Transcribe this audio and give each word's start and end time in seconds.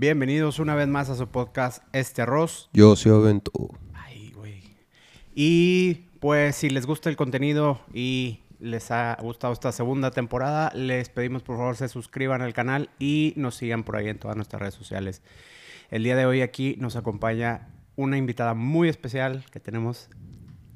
Bienvenidos 0.00 0.60
una 0.60 0.76
vez 0.76 0.86
más 0.86 1.10
a 1.10 1.16
su 1.16 1.26
podcast 1.26 1.82
Este 1.92 2.22
Arroz. 2.22 2.70
Yo 2.72 2.94
soy 2.94 3.10
Ovento. 3.10 3.50
Ay, 3.94 4.30
güey. 4.30 4.62
Y 5.34 6.06
pues 6.20 6.54
si 6.54 6.70
les 6.70 6.86
gusta 6.86 7.10
el 7.10 7.16
contenido 7.16 7.80
y 7.92 8.38
les 8.60 8.92
ha 8.92 9.18
gustado 9.20 9.52
esta 9.52 9.72
segunda 9.72 10.12
temporada, 10.12 10.70
les 10.72 11.08
pedimos 11.08 11.42
por 11.42 11.56
favor 11.56 11.74
se 11.74 11.88
suscriban 11.88 12.42
al 12.42 12.52
canal 12.52 12.90
y 13.00 13.32
nos 13.34 13.56
sigan 13.56 13.82
por 13.82 13.96
ahí 13.96 14.08
en 14.08 14.20
todas 14.20 14.36
nuestras 14.36 14.62
redes 14.62 14.74
sociales. 14.74 15.20
El 15.90 16.04
día 16.04 16.14
de 16.14 16.26
hoy 16.26 16.42
aquí 16.42 16.76
nos 16.78 16.94
acompaña 16.94 17.66
una 17.96 18.16
invitada 18.16 18.54
muy 18.54 18.88
especial 18.88 19.46
que 19.50 19.58
tenemos. 19.58 20.10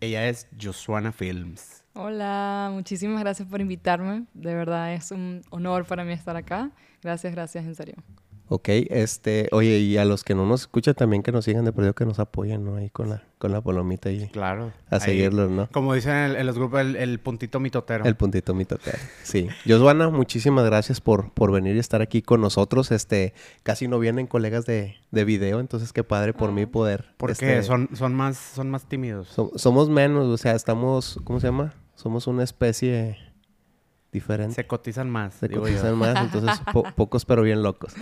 Ella 0.00 0.28
es 0.28 0.48
Josuana 0.60 1.12
Films. 1.12 1.84
Hola, 1.94 2.70
muchísimas 2.72 3.20
gracias 3.20 3.46
por 3.46 3.60
invitarme. 3.60 4.24
De 4.34 4.52
verdad 4.52 4.94
es 4.94 5.12
un 5.12 5.42
honor 5.50 5.86
para 5.86 6.02
mí 6.02 6.10
estar 6.10 6.34
acá. 6.34 6.72
Gracias, 7.00 7.32
gracias, 7.32 7.64
en 7.64 7.76
serio. 7.76 7.94
Ok, 8.54 8.68
este, 8.68 9.48
oye, 9.50 9.78
y 9.78 9.96
a 9.96 10.04
los 10.04 10.24
que 10.24 10.34
no 10.34 10.44
nos 10.46 10.60
escuchan 10.62 10.92
también 10.94 11.22
que 11.22 11.32
nos 11.32 11.46
sigan 11.46 11.64
de 11.64 11.72
perdido, 11.72 11.94
que 11.94 12.04
nos 12.04 12.18
apoyen, 12.18 12.64
¿no? 12.66 12.76
Ahí 12.76 12.90
con 12.90 13.08
la, 13.08 13.22
con 13.38 13.50
la 13.50 13.62
palomita 13.62 14.10
y 14.10 14.28
Claro. 14.28 14.72
a 14.90 15.00
seguirlos, 15.00 15.50
¿no? 15.50 15.68
Como 15.72 15.94
dicen 15.94 16.12
en, 16.12 16.36
en 16.36 16.44
los 16.46 16.58
grupos, 16.58 16.82
el, 16.82 16.96
el 16.96 17.18
puntito 17.18 17.60
mitotero. 17.60 18.04
El 18.04 18.14
puntito 18.14 18.52
mitotero. 18.54 18.98
Sí. 19.22 19.48
Josuana, 19.66 20.10
muchísimas 20.10 20.66
gracias 20.66 21.00
por, 21.00 21.32
por 21.32 21.50
venir 21.50 21.76
y 21.76 21.78
estar 21.78 22.02
aquí 22.02 22.20
con 22.20 22.42
nosotros. 22.42 22.90
Este, 22.92 23.32
casi 23.62 23.88
no 23.88 23.98
vienen 23.98 24.26
colegas 24.26 24.66
de, 24.66 24.96
de 25.10 25.24
video, 25.24 25.58
entonces 25.58 25.94
qué 25.94 26.04
padre 26.04 26.34
por 26.34 26.52
mí 26.52 26.66
poder. 26.66 27.06
Porque 27.16 27.32
este, 27.32 27.62
son, 27.62 27.88
son, 27.94 28.14
más, 28.14 28.36
son 28.36 28.70
más 28.70 28.86
tímidos. 28.86 29.28
so- 29.28 29.52
somos 29.56 29.88
menos, 29.88 30.26
o 30.26 30.36
sea, 30.36 30.52
estamos, 30.54 31.18
¿cómo 31.24 31.40
se 31.40 31.46
llama? 31.46 31.72
Somos 31.94 32.26
una 32.26 32.42
especie 32.44 33.16
diferente. 34.12 34.54
Se 34.54 34.66
cotizan 34.66 35.10
más. 35.10 35.34
Se 35.34 35.48
digo 35.48 35.66
yo. 35.66 35.74
cotizan 35.74 35.96
más, 35.96 36.16
entonces 36.24 36.60
po- 36.72 36.84
pocos 36.96 37.24
pero 37.24 37.42
bien 37.42 37.62
locos. 37.62 37.94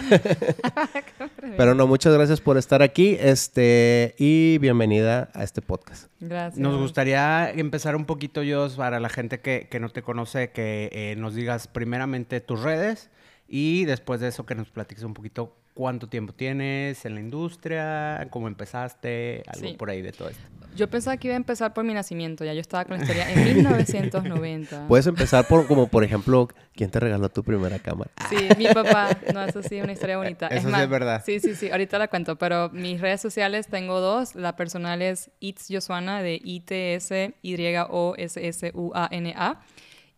pero 1.57 1.75
no, 1.75 1.87
muchas 1.87 2.13
gracias 2.13 2.41
por 2.41 2.59
estar 2.59 2.83
aquí, 2.83 3.17
este, 3.21 4.15
y 4.19 4.59
bienvenida 4.59 5.31
a 5.35 5.45
este 5.45 5.63
podcast. 5.63 6.11
Gracias. 6.21 6.59
Nos 6.59 6.77
gustaría 6.79 7.51
empezar 7.51 7.97
un 7.97 8.05
poquito, 8.05 8.43
yo, 8.43 8.69
para 8.77 9.01
la 9.01 9.09
gente 9.09 9.41
que, 9.41 9.69
que 9.71 9.81
no 9.81 9.89
te 9.89 10.03
conoce, 10.03 10.51
que 10.51 10.91
eh, 10.93 11.15
nos 11.17 11.35
digas 11.35 11.69
primeramente 11.69 12.41
tus 12.41 12.63
redes 12.63 13.11
y 13.49 13.85
después 13.85 14.21
de 14.21 14.29
eso 14.29 14.47
que 14.47 14.55
nos 14.55 14.71
platiques 14.71 15.05
un 15.05 15.15
poquito 15.15 15.57
cuánto 15.75 16.09
tiempo 16.09 16.33
tienes 16.33 17.05
en 17.05 17.15
la 17.15 17.21
industria, 17.21 18.27
cómo 18.31 18.49
empezaste, 18.49 19.43
algo 19.47 19.69
Sí. 19.69 19.75
por 19.75 19.91
ahí 19.91 20.03
de 20.03 20.13
todo 20.13 20.29
esto. 20.29 20.43
Yo 20.77 20.89
pensaba 20.89 21.17
que 21.17 21.27
iba 21.27 21.35
a 21.35 21.37
empezar 21.37 21.75
por 21.75 21.83
mi 21.83 21.93
nacimiento. 21.93 22.45
Ya 22.45 22.55
yo 22.55 22.61
estaba 22.61 22.85
con 22.85 22.97
la 22.97 23.03
historia 23.03 23.29
en 23.33 23.43
1990. 23.57 24.87
Puedes 24.89 25.05
empezar 25.09 25.49
por, 25.49 25.67
como 25.67 25.89
por 25.89 26.05
ejemplo, 26.05 26.47
¿quién 26.77 26.91
te 26.93 27.01
regaló 27.01 27.29
tu 27.29 27.43
primera 27.43 27.81
cámara? 27.81 28.09
Sí, 28.29 28.37
mi 28.57 28.67
papá. 28.67 29.09
No, 29.35 29.43
eso 29.45 29.65
sí, 29.65 29.81
una 29.81 29.93
historia 29.93 30.17
bonita. 30.17 30.47
Eso 30.47 30.69
sí 30.71 30.81
es 30.81 30.89
verdad. 30.89 31.23
Sí, 31.27 31.41
sí, 31.41 31.57
sí. 31.57 31.71
Ahorita 31.73 31.99
la 31.99 32.07
cuento. 32.07 32.37
Pero 32.37 32.71
mis 32.71 33.01
redes 33.01 33.21
sociales 33.21 33.67
tengo 33.67 33.99
dos. 34.01 34.37
La 34.37 34.55
personal 34.55 35.03
es 35.03 35.31
It's 35.41 35.67
Josuana 35.69 36.23
de 36.23 36.41
I-T-S-Y-O-S-S-U-A-N-A. 38.31 39.61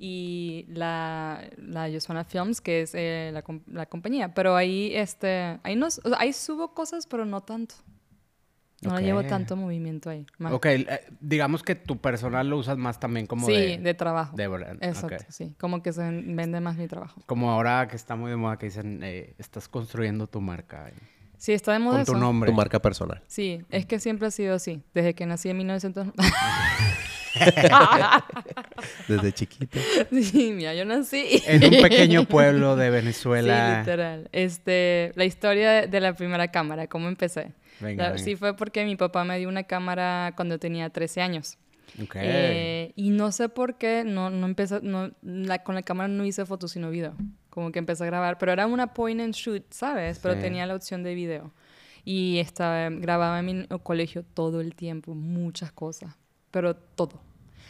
Y 0.04 0.64
la, 0.68 1.48
la 1.58 1.88
Josuana 1.88 2.24
Films, 2.24 2.60
que 2.60 2.82
es 2.82 2.90
eh, 2.94 3.30
la, 3.32 3.42
com- 3.42 3.62
la 3.68 3.86
compañía. 3.86 4.34
Pero 4.34 4.56
ahí, 4.56 4.90
este, 4.96 5.60
ahí, 5.62 5.76
no, 5.76 5.86
o 5.86 5.90
sea, 5.90 6.02
ahí 6.18 6.32
subo 6.32 6.74
cosas, 6.74 7.06
pero 7.06 7.24
no 7.24 7.40
tanto. 7.42 7.76
No 8.80 8.94
Ok. 8.94 9.00
llevo 9.00 9.22
tanto 9.22 9.54
movimiento 9.54 10.10
ahí. 10.10 10.26
Más- 10.38 10.52
Ok, 10.54 10.66
eh, 10.66 11.04
digamos 11.20 11.62
que 11.62 11.76
tu 11.76 11.98
personal 11.98 12.48
lo 12.48 12.56
usas 12.58 12.76
más 12.78 12.98
también 12.98 13.26
como 13.28 13.46
sí, 13.46 13.52
de... 13.52 13.78
de, 13.78 13.94
trabajo. 13.94 14.36
de 14.36 14.48
verdad, 14.48 14.76
Exacto, 14.80 15.22
ok. 15.24 15.30
sí. 15.30 15.54
Como 15.60 15.84
que 15.84 15.92
se 15.92 16.02
vende 16.02 16.58
más 16.60 16.76
mi 16.76 16.88
trabajo. 16.88 17.22
Como 17.26 17.52
ahora 17.52 17.86
que 17.86 17.94
está 17.94 18.16
muy 18.16 18.28
de 18.32 18.36
moda 18.36 18.58
que 18.58 18.66
dicen, 18.66 18.98
eh, 19.04 19.36
estás 19.38 19.68
construyendo 19.68 20.26
tu 20.26 20.40
marca 20.40 20.88
eh, 20.88 20.94
Sí, 21.38 21.52
está 21.52 21.74
de 21.74 21.78
moda 21.78 21.98
con 21.98 22.06
tu 22.06 22.12
eso. 22.12 22.20
nombre. 22.20 22.50
Tu 22.50 22.56
marca 22.56 22.82
personal. 22.82 23.22
Sí, 23.28 23.62
es 23.70 23.86
que 23.86 24.00
siempre 24.00 24.26
ha 24.26 24.30
sido 24.32 24.56
así. 24.56 24.82
Desde 24.94 25.14
que 25.14 25.26
nací 25.26 25.48
en 25.48 25.58
1900... 25.58 26.08
Desde 29.08 29.32
chiquito. 29.32 29.78
sí, 30.22 30.52
mira, 30.52 30.74
yo 30.74 30.84
nací. 30.84 31.42
En 31.46 31.64
un 31.64 31.82
pequeño 31.82 32.24
pueblo 32.28 32.76
de 32.76 32.86
Sí, 32.86 32.90
Venezuela. 32.92 33.78
literal. 33.80 34.28
Este, 34.32 35.12
la 35.14 35.24
historia 35.24 35.86
de, 35.86 36.00
la 36.00 36.14
primera 36.14 36.48
cámara, 36.48 36.86
¿cómo 36.86 37.08
empecé? 37.08 37.52
Venga, 37.80 38.04
La- 38.04 38.10
venga. 38.12 38.24
Sí, 38.24 38.36
fue 38.36 38.56
porque 38.56 38.84
mi 38.84 38.96
papá 38.96 39.24
me 39.24 39.38
dio 39.38 39.48
una 39.48 39.64
cámara 39.64 40.32
cuando 40.36 40.58
tenía 40.58 40.90
13 40.90 41.20
años. 41.22 41.58
Ok. 42.02 42.16
Eh, 42.18 42.92
y 42.96 43.10
no 43.10 43.32
sé 43.32 43.48
por 43.48 43.76
qué, 43.76 44.02
no, 44.04 44.30
no 44.30 44.46
empecé, 44.46 44.80
no, 44.82 45.10
la, 45.22 45.62
con 45.62 45.74
la 45.74 45.82
cámara 45.82 46.08
no 46.08 46.24
hice 46.24 46.46
fotos 46.46 46.72
sino 46.72 46.90
video. 46.90 47.14
Como 47.50 47.70
que 47.70 47.78
empecé 47.78 48.04
a 48.04 48.06
grabar, 48.06 48.38
pero 48.38 48.52
era 48.52 48.66
una 48.66 48.94
point 48.94 49.20
and 49.20 49.34
shoot, 49.34 49.64
¿sabes? 49.70 50.18
Pero 50.18 50.34
Sí. 50.34 50.40
tenía 50.40 50.64
la 50.66 50.74
opción 50.74 51.02
de 51.02 51.14
video. 51.14 51.52
Y 52.04 52.38
estaba, 52.38 52.88
grababa 52.90 53.38
en 53.40 53.46
mi 53.46 53.66
colegio 53.82 54.24
todo 54.24 54.60
el 54.60 54.74
tiempo, 54.74 55.14
muchas 55.14 55.70
cosas, 55.70 56.16
pero 56.52 56.76
todo. 56.76 57.20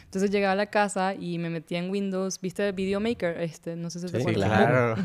Entonces 0.05 0.29
llegaba 0.29 0.51
a 0.53 0.55
la 0.55 0.67
casa 0.67 1.15
y 1.15 1.39
me 1.39 1.49
metía 1.49 1.79
en 1.79 1.89
Windows, 1.89 2.39
¿viste 2.39 2.71
Videomaker? 2.71 3.41
Este, 3.41 3.75
no 3.75 3.89
sé 3.89 3.99
si 3.99 4.05
te 4.11 4.17
Sí, 4.17 4.21
acuerdas. 4.21 4.47
Claro. 4.47 4.95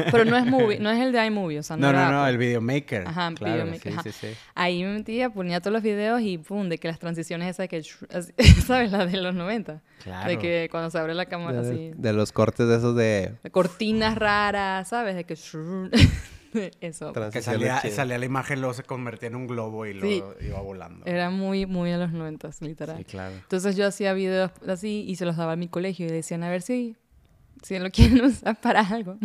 Pero 0.10 0.24
no 0.24 0.38
es 0.38 0.46
movie, 0.46 0.78
no 0.80 0.90
es 0.90 0.98
el 1.02 1.12
de 1.12 1.26
iMovie, 1.26 1.58
o 1.58 1.62
sea, 1.62 1.76
no, 1.76 1.88
No, 1.88 1.92
no, 1.92 1.98
era 1.98 2.10
no, 2.12 2.26
el 2.26 2.38
videomaker. 2.38 3.06
Ajá, 3.06 3.30
claro, 3.34 3.52
videomaker, 3.56 3.82
Sí, 3.82 3.98
ajá. 3.98 4.02
sí, 4.04 4.12
sí. 4.12 4.28
Ahí 4.54 4.82
me 4.84 4.94
metía, 4.94 5.28
ponía 5.28 5.60
todos 5.60 5.74
los 5.74 5.82
videos 5.82 6.22
y 6.22 6.38
pum, 6.38 6.70
de 6.70 6.78
que 6.78 6.88
las 6.88 6.98
transiciones 6.98 7.46
esas 7.50 7.68
que, 7.68 7.82
¿sabes? 8.66 8.90
Las 8.90 9.12
de 9.12 9.18
los 9.20 9.34
90. 9.34 9.82
Claro. 10.02 10.30
De 10.30 10.38
que 10.38 10.68
cuando 10.70 10.88
se 10.88 10.96
abre 10.98 11.12
la 11.12 11.26
cámara 11.26 11.60
De, 11.60 11.68
así, 11.68 11.90
de 11.94 12.12
los 12.14 12.32
cortes 12.32 12.66
de 12.68 12.76
esos 12.76 12.96
de 12.96 13.34
cortinas 13.50 14.16
raras, 14.16 14.88
¿sabes? 14.88 15.14
De 15.14 15.24
que 15.24 15.36
eso. 16.80 17.12
Que 17.32 17.42
salía, 17.42 17.80
salía 17.90 18.18
la 18.18 18.24
imagen, 18.24 18.60
luego 18.60 18.74
se 18.74 18.82
convertía 18.82 19.28
en 19.28 19.36
un 19.36 19.46
globo 19.46 19.86
y 19.86 19.92
Sí. 19.94 19.98
luego 20.00 20.34
iba 20.40 20.60
volando. 20.60 21.04
Era 21.06 21.30
muy, 21.30 21.66
muy 21.66 21.90
a 21.92 21.98
los 21.98 22.12
90, 22.12 22.50
literal. 22.60 22.96
Sí, 22.98 23.04
claro. 23.04 23.34
Entonces 23.34 23.76
yo 23.76 23.86
hacía 23.86 24.12
videos 24.12 24.50
así 24.66 25.04
y 25.06 25.16
se 25.16 25.24
los 25.24 25.36
daba 25.36 25.52
a 25.52 25.56
mi 25.56 25.68
colegio 25.68 26.06
y 26.06 26.10
decían, 26.10 26.42
a 26.42 26.50
ver 26.50 26.62
si, 26.62 26.96
si 27.62 27.78
lo 27.78 27.90
quieren 27.90 28.24
usar 28.24 28.60
para 28.60 28.80
algo. 28.80 29.18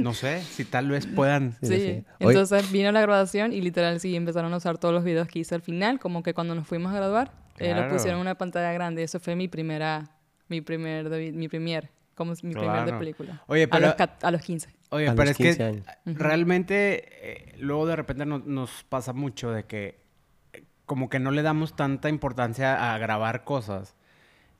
No 0.00 0.14
sé, 0.14 0.42
si 0.42 0.64
tal 0.64 0.88
vez 0.88 1.06
puedan. 1.06 1.56
Sí, 1.62 1.76
Sí. 1.78 2.04
Entonces 2.18 2.70
vino 2.72 2.90
la 2.92 3.00
graduación 3.00 3.52
y 3.52 3.60
literal 3.60 4.00
sí 4.00 4.14
empezaron 4.16 4.52
a 4.52 4.56
usar 4.56 4.78
todos 4.78 4.94
los 4.94 5.04
videos 5.04 5.28
que 5.28 5.38
hice 5.40 5.54
al 5.54 5.62
final, 5.62 5.98
como 5.98 6.22
que 6.22 6.34
cuando 6.34 6.54
nos 6.54 6.66
fuimos 6.66 6.92
a 6.92 6.96
graduar, 6.96 7.32
eh, 7.58 7.66
Claro. 7.72 7.82
lo 7.88 7.92
pusieron 7.92 8.18
en 8.18 8.22
una 8.22 8.34
pantalla 8.36 8.72
grande. 8.72 9.02
Eso 9.02 9.20
fue 9.20 9.36
mi 9.36 9.48
primera, 9.48 10.10
mi 10.48 10.60
primer, 10.60 11.08
mi 11.32 11.48
premier, 11.48 11.90
como 12.14 12.32
mi 12.42 12.52
primer 12.54 12.84
de 12.84 12.92
película. 12.94 13.42
Oye, 13.46 13.64
a 13.64 13.68
pero- 13.68 13.86
los, 13.86 13.94
cat- 13.94 14.22
a 14.24 14.30
los 14.30 14.42
15. 14.42 14.68
Oye, 14.92 15.08
A 15.08 15.12
pero 15.14 15.22
los 15.24 15.30
es 15.32 15.36
15 15.38 15.56
que 15.58 15.64
años. 15.64 15.86
realmente 16.04 17.04
eh, 17.52 17.54
luego 17.58 17.86
de 17.86 17.96
repente 17.96 18.26
no- 18.26 18.38
nos 18.44 18.84
pasa 18.84 19.12
mucho 19.12 19.50
de 19.50 19.64
que 19.64 19.98
eh, 20.52 20.64
como 20.86 21.08
que 21.08 21.18
no 21.18 21.30
le 21.30 21.42
damos 21.42 21.74
tanta 21.74 22.08
importancia 22.08 22.92
a 22.94 22.98
grabar 22.98 23.44
cosas 23.44 23.96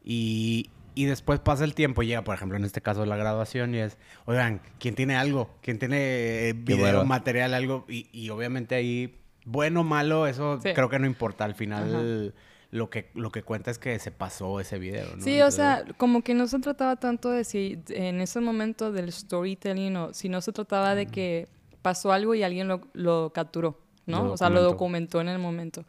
y, 0.05 0.71
y 0.95 1.05
después 1.05 1.39
pasa 1.41 1.65
el 1.65 1.75
tiempo 1.75 2.03
y 2.03 2.07
llega, 2.09 2.23
por 2.25 2.35
ejemplo, 2.35 2.57
en 2.57 2.65
este 2.65 2.81
caso 2.81 3.07
la 3.07 3.17
graduación 3.17 3.75
y 3.75 3.79
es, 3.79 3.99
oigan, 4.25 4.61
¿quién 4.79 4.95
tiene 4.95 5.17
algo? 5.17 5.55
¿Quién 5.63 5.79
tiene 5.79 6.49
eh, 6.49 6.53
video, 6.55 6.79
bueno. 6.81 7.05
material, 7.05 7.55
algo? 7.55 7.85
Y, 7.89 8.09
y 8.13 8.31
obviamente 8.31 8.75
ahí, 8.75 9.19
bueno 9.45 9.81
o 9.81 9.85
malo, 9.85 10.27
eso 10.27 10.61
Sí. 10.63 10.71
creo 10.75 10.89
que 10.89 10.99
no 10.99 11.07
importa. 11.07 11.45
Al 11.45 11.55
final 11.55 12.35
lo 12.73 12.89
que, 12.91 13.11
lo 13.15 13.31
que 13.31 13.43
cuenta 13.43 13.71
es 13.71 13.79
que 13.79 13.99
se 13.99 14.11
pasó 14.11 14.59
ese 14.59 14.79
video, 14.79 15.07
¿no? 15.15 15.23
Sí, 15.23 15.41
o 15.43 15.51
sea, 15.51 15.85
como 15.99 16.23
que 16.23 16.33
no 16.33 16.49
se 16.49 16.59
trataba 16.59 16.97
tanto 16.97 17.31
de 17.31 17.45
si 17.45 17.79
en 17.91 18.21
ese 18.23 18.41
momento 18.41 18.91
del 18.91 19.13
storytelling 19.13 19.95
o 19.99 20.15
si 20.15 20.29
no 20.31 20.41
se 20.41 20.53
trataba 20.53 20.95
de 20.95 21.07
que 21.07 21.49
pasó 21.83 22.13
algo 22.13 22.35
y 22.35 22.43
alguien 22.43 22.69
lo, 22.69 22.81
lo 22.95 23.31
capturó, 23.35 23.79
¿no? 24.07 24.25
Lo 24.25 24.33
o 24.33 24.37
sea, 24.39 24.49
lo 24.49 24.63
documentó. 24.63 25.21
en 25.21 25.29
el 25.29 25.39
momento. 25.39 25.85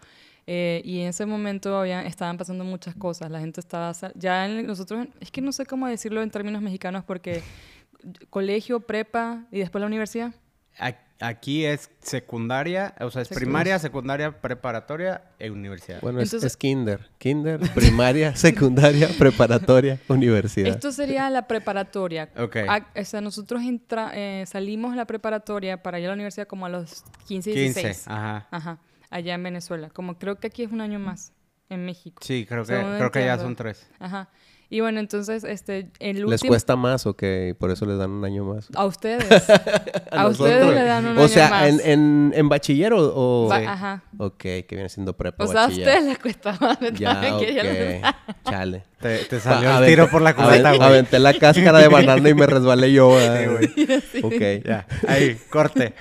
Eh, 0.45 0.81
y 0.83 0.99
en 0.99 1.07
ese 1.07 1.25
momento 1.25 1.77
había, 1.77 2.03
estaban 2.05 2.37
pasando 2.37 2.65
muchas 2.65 2.95
cosas. 2.95 3.31
La 3.31 3.39
gente 3.39 3.61
estaba... 3.61 3.93
Ya 4.15 4.45
en- 4.45 4.67
nosotros... 4.67 5.07
Es 5.21 5.31
que 5.31 5.39
no 5.39 5.53
sé 5.53 5.65
cómo 5.65 5.87
decirlo 5.87 6.21
en 6.21 6.31
términos 6.31 6.61
mexicanos 6.61 7.05
porque 7.05 7.41
colegio, 8.29 8.81
prepa 8.81 9.45
y 9.51 9.59
después 9.59 9.79
la 9.79 9.87
universidad. 9.87 10.33
Aquí 11.25 11.65
es 11.65 11.89
secundaria, 12.01 12.93
o 12.99 13.09
sea, 13.09 13.21
es 13.21 13.29
primaria, 13.29 13.79
secundaria, 13.79 14.41
preparatoria 14.41 15.23
e 15.39 15.49
universidad. 15.51 16.01
Bueno, 16.01 16.19
es- 16.19 16.25
Entonces- 16.33 16.51
es, 16.51 16.57
kinder. 16.57 17.09
Kinder, 17.17 17.59
primaria, 17.73 18.35
secundaria, 18.35 19.07
preparatoria, 19.17 19.99
universidad. 20.09 20.67
Esto 20.69 20.91
sería 20.91 21.29
la 21.29 21.47
preparatoria. 21.47 22.29
Ok. 22.37 22.57
Ah, 22.67 22.87
o 22.99 23.03
sea, 23.05 23.21
nosotros 23.21 23.61
entra- 23.61 24.11
eh, 24.13 24.43
salimos 24.47 24.91
de 24.91 24.97
la 24.97 25.05
preparatoria 25.05 25.81
para 25.81 25.99
ir 25.99 26.05
a 26.05 26.07
la 26.09 26.13
universidad 26.15 26.47
como 26.47 26.65
a 26.65 26.69
los 26.69 27.03
15, 27.27 27.51
16. 27.51 27.85
15, 27.97 28.09
ajá. 28.11 28.47
Ajá, 28.51 28.79
allá 29.09 29.33
en 29.35 29.43
Venezuela. 29.43 29.89
Como 29.89 30.17
creo 30.19 30.39
que 30.39 30.47
aquí 30.47 30.63
es 30.63 30.71
un 30.71 30.81
año 30.81 30.99
más, 30.99 31.31
en 31.69 31.85
México. 31.85 32.21
Sí, 32.23 32.45
creo 32.47 32.63
que, 32.65 32.75
Según 32.75 32.97
creo 32.97 33.11
que 33.11 33.25
ya 33.25 33.37
son 33.37 33.55
tres. 33.55 33.87
Ajá. 33.99 34.29
Y 34.73 34.79
bueno, 34.81 34.99
entonces, 34.99 35.43
este, 35.43 35.89
el 35.99 36.15
último... 36.25 36.31
¿Les 36.31 36.41
cuesta 36.41 36.75
más 36.75 37.05
o 37.05 37.15
que 37.15 37.55
por 37.59 37.69
eso 37.69 37.85
les 37.85 37.99
dan 37.99 38.09
un 38.09 38.25
año 38.25 38.43
más? 38.43 38.69
A 38.73 38.85
ustedes. 38.85 39.23
a, 40.11 40.27
ustedes 40.27 40.65
le 40.73 40.83
dan 40.83 41.05
un 41.05 41.15
O 41.15 41.19
año 41.19 41.27
sea, 41.27 41.47
más. 41.49 41.67
en, 41.69 41.79
en, 41.83 42.33
en 42.35 42.49
bachiller 42.49 42.91
o... 42.93 43.01
o- 43.45 43.53
Ajá. 43.53 44.01
Ok, 44.17 44.37
que 44.39 44.65
viene 44.71 44.89
siendo 44.89 45.15
prepa 45.15 45.43
O 45.43 45.47
sea, 45.47 45.65
a 45.65 45.67
ustedes 45.67 46.03
les 46.05 46.17
cuesta 46.17 46.57
más. 46.59 46.79
Ya, 46.95 47.13
también 47.21 47.37
quería- 47.37 48.09
ok. 48.09 48.49
Chale. 48.49 48.83
Te, 48.99 49.17
te 49.25 49.39
salió 49.39 49.69
A- 49.69 49.79
el 49.79 49.85
tiro 49.85 50.09
por 50.09 50.23
la 50.23 50.33
culata, 50.33 50.71
aven- 50.71 50.77
güey. 50.77 50.89
Aventé 50.89 51.19
la 51.19 51.33
cáscara 51.35 51.77
de 51.77 51.89
banana 51.89 52.27
y 52.29 52.33
me 52.33 52.47
resbalé 52.47 52.91
yo. 52.91 53.11
¿verdad? 53.13 53.61
Ok. 54.23 54.65
Ya, 54.65 54.87
ahí, 55.07 55.37
corte. 55.51 55.93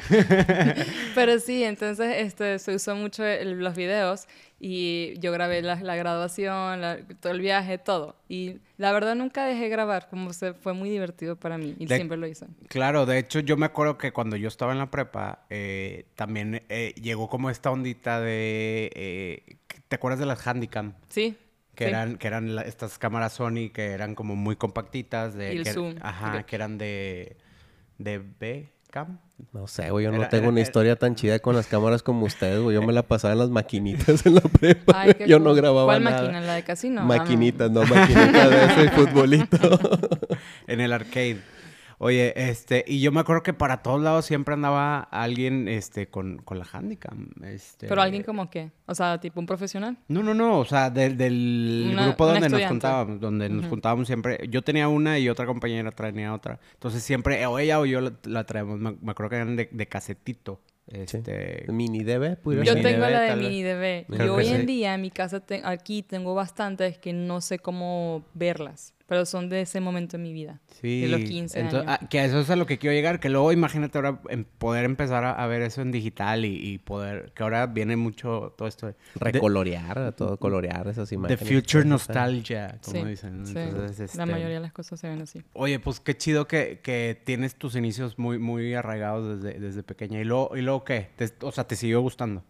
Pero 1.15 1.39
sí, 1.41 1.63
entonces 1.63 2.15
este, 2.21 2.59
se 2.59 2.75
usó 2.75 2.95
mucho 2.97 3.23
el- 3.23 3.59
los 3.59 3.75
videos 3.75 4.27
y 4.65 5.15
yo 5.19 5.33
grabé 5.33 5.61
la, 5.61 5.75
la 5.75 5.97
graduación, 5.97 6.81
la- 6.81 6.99
todo 7.21 7.33
el 7.33 7.41
viaje, 7.41 7.79
todo. 7.79 8.15
Y 8.29 8.59
la 8.77 8.93
verdad 8.93 9.17
nunca 9.17 9.45
dejé 9.45 9.69
grabar, 9.69 10.09
como 10.09 10.33
se, 10.33 10.55
fue 10.55 10.73
muy 10.73 10.89
divertido 10.89 11.35
para 11.35 11.59
mí 11.59 11.75
y 11.81 11.87
De- 11.87 11.97
siempre 11.97 12.17
lo 12.17 12.29
hice. 12.29 12.47
Claro, 12.69 13.05
de 13.05 13.19
hecho 13.19 13.41
yo 13.41 13.57
me 13.57 13.67
acuerdo 13.67 13.99
que 13.99 14.13
cuando 14.13 14.37
yo 14.37 14.47
estaba 14.47 14.71
en 14.71 14.79
la 14.79 14.89
prepa, 14.89 15.41
eh, 15.51 16.07
también 16.15 16.63
eh, 16.69 16.95
llegó 17.03 17.29
como 17.29 17.51
esta 17.51 17.73
ondita 17.73 18.21
de... 18.21 18.91
eh, 18.95 19.57
¿Te 19.89 19.97
acuerdas 19.97 20.21
de 20.21 20.27
las 20.27 20.47
Handycam? 20.47 20.95
Sí. 21.09 21.37
Que 21.75 21.85
sí. 21.87 21.91
eran, 21.91 22.17
que 22.17 22.27
eran 22.29 22.55
la- 22.55 22.63
estas 22.63 22.99
cámaras 22.99 23.33
Sony 23.33 23.71
que 23.75 23.87
eran 23.91 24.15
como 24.15 24.37
muy 24.37 24.55
compactitas. 24.55 25.35
De, 25.35 25.55
Y 25.55 25.57
el 25.59 25.65
que- 25.65 25.73
zoom. 25.73 25.97
Ajá, 26.03 26.45
que 26.45 26.55
eran 26.55 26.79
de... 26.79 27.37
De 27.99 28.23
No 29.53 29.67
sé, 29.67 29.91
güey, 29.91 30.05
yo 30.05 30.11
no 30.13 30.19
Era- 30.19 30.29
tengo 30.29 30.43
era- 30.45 30.51
una 30.51 30.61
era- 30.61 30.69
historia 30.69 30.97
tan 30.97 31.15
chida 31.15 31.39
con 31.41 31.57
las 31.57 31.67
cámaras 31.67 32.03
como 32.03 32.27
ustedes, 32.27 32.61
güey. 32.61 32.75
Yo 32.75 32.83
me 32.83 32.93
la 32.93 33.03
pasaba 33.03 33.33
en 33.33 33.39
las 33.41 33.51
maquinitas 33.51 34.25
en 34.27 34.35
la 34.37 34.41
prepa. 34.43 34.93
Ay, 35.03 35.15
qué 35.15 35.27
yo 35.27 35.39
no 35.39 35.55
grababa 35.55 35.87
¿Cuál 35.87 36.05
nada. 36.05 36.21
máquina? 36.23 36.41
¿La 36.43 36.55
de 36.55 36.63
casino? 36.63 37.01
Ah, 37.01 37.05
no. 37.05 37.09
Maquinitas, 37.09 37.71
no, 37.71 37.83
maquinitas 37.85 38.51
de 38.51 38.65
ese 38.65 38.91
futbolito. 38.97 39.79
En 40.67 40.81
el 40.81 40.93
arcade. 40.93 41.41
Oye, 42.05 42.33
este, 42.35 42.85
y 42.89 43.01
yo 43.01 43.13
me 43.13 43.21
acuerdo 43.21 43.45
que 43.45 43.53
para 43.53 43.81
todos 43.81 44.03
lados 44.03 44.25
siempre 44.27 44.55
andaba 44.55 44.99
alguien, 44.99 45.69
este, 45.69 46.09
con, 46.09 46.39
con 46.39 46.59
la 46.59 46.65
Handycam. 46.65 47.29
Este... 47.45 47.87
Pero 47.87 48.03
alguien 48.03 48.25
como 48.25 48.51
qué? 48.51 48.73
O 48.87 48.95
sea, 48.97 49.21
tipo 49.21 49.39
un 49.39 49.47
profesional. 49.47 49.97
No, 50.09 50.21
no, 50.21 50.35
no, 50.35 50.59
o 50.59 50.65
sea, 50.65 50.91
del, 50.91 51.17
del 51.17 51.91
Una- 51.93 52.07
grupo 52.07 52.27
donde 52.27 52.49
nos 52.49 52.65
juntábamos, 52.67 53.21
donde 53.21 53.49
nos 53.49 53.67
juntábamos 53.67 54.09
siempre, 54.09 54.39
yo 54.51 54.63
tenía 54.63 54.89
una 54.89 55.17
y 55.21 55.29
otra 55.29 55.47
compañera 55.47 55.93
tenía 55.93 56.35
otra, 56.35 56.59
entonces 56.75 57.05
siempre 57.05 57.47
o 57.47 57.59
ella 57.61 57.79
o 57.79 57.87
yo 57.87 58.01
la, 58.01 58.13
la 58.25 58.45
traemos, 58.45 58.81
me, 58.81 58.97
me 59.01 59.11
acuerdo 59.13 59.31
que 59.31 59.37
eran 59.37 59.55
de, 59.55 59.69
de 59.71 59.87
casetito, 59.87 60.61
este, 60.89 61.65
Mini 61.69 62.03
DB, 62.03 62.37
pudiera 62.37 62.65
Yo 62.65 62.73
Mini 62.75 62.83
tengo 62.83 63.05
DB, 63.07 63.11
la 63.13 63.21
de 63.21 63.37
mini 63.37 63.63
DB. 63.63 64.07
Y 64.25 64.29
hoy 64.29 64.45
sí. 64.47 64.53
en 64.55 64.67
día 64.67 64.95
en 64.95 65.01
mi 65.01 65.11
casa, 65.11 65.39
te- 65.41 65.63
aquí 65.65 66.03
tengo 66.03 66.35
bastantes 66.35 66.99
que 66.99 67.13
no 67.13 67.41
sé 67.41 67.61
cómo 67.61 68.25
verlas, 68.35 68.93
pero 69.13 69.27
son 69.27 69.51
de 69.51 69.61
ese 69.61 69.79
momento 69.79 70.17
en 70.17 70.23
mi 70.23 70.33
vida. 70.33 70.59
sí, 70.81 71.03
de 71.03 71.09
los 71.09 71.21
15 71.21 71.61
entonces, 71.61 71.87
años. 71.87 71.99
ah, 72.03 72.09
que 72.09 72.19
a 72.21 72.25
eso 72.25 72.41
es 72.41 72.49
a 72.49 72.57
lo 72.57 72.65
que 72.65 72.79
quiero 72.79 72.95
llegar, 72.95 73.21
que 73.21 73.29
luego 73.29 73.53
imagínate 73.53 73.99
ahora 73.99 74.23
en 74.31 74.45
poder 74.45 74.87
empezar 74.87 75.23
a, 75.25 75.33
a 75.33 75.47
ver 75.47 75.61
eso 75.61 75.83
en 75.83 75.93
digital 75.93 76.47
y, 76.47 76.57
y 76.57 76.79
poder, 76.79 77.31
que 77.35 77.43
ahora 77.43 77.67
viene 77.67 77.97
mucho 77.97 78.55
todo 78.57 78.67
esto 78.69 78.87
de, 78.87 78.95
Recolorear, 79.21 80.13
todo 80.17 80.39
colorear 80.39 80.89
esas 80.89 81.11
de 81.11 81.17
imágenes. 81.17 81.41
future 81.47 81.83
Pues, 81.83 81.87
nostalgia, 81.87 82.79
como 82.83 83.03
Sí, 83.05 83.11
dicen, 83.11 83.41
¿no? 83.43 83.47
sí. 83.47 83.59
Entonces, 83.59 83.99
La 84.17 84.23
este, 84.23 84.33
mayoría 84.33 84.55
de 84.55 84.61
las 84.61 84.73
cosas 84.73 84.99
se 84.99 85.09
ven 85.11 85.21
así. 85.21 85.43
Oye, 85.53 85.79
pues 85.79 86.01
qué 86.01 86.17
chido 86.17 86.47
que, 86.49 86.81
que 86.83 87.21
tienes 87.23 87.55
tus 87.57 87.77
inicios 87.77 88.19
muy, 88.19 88.39
muy 88.39 88.73
arraigados 88.73 89.43
desde, 89.43 89.61
desde 89.61 89.83
pequeña. 89.83 90.21
¿Y 90.21 90.25
luego, 90.25 90.57
¿Y 90.57 90.63
luego 90.63 90.85
qué? 90.85 91.11
Te- 91.17 91.31
o 91.43 91.53
sea, 91.53 91.65
¿te 91.65 91.77
siguió 91.77 92.01
gustando? 92.01 92.45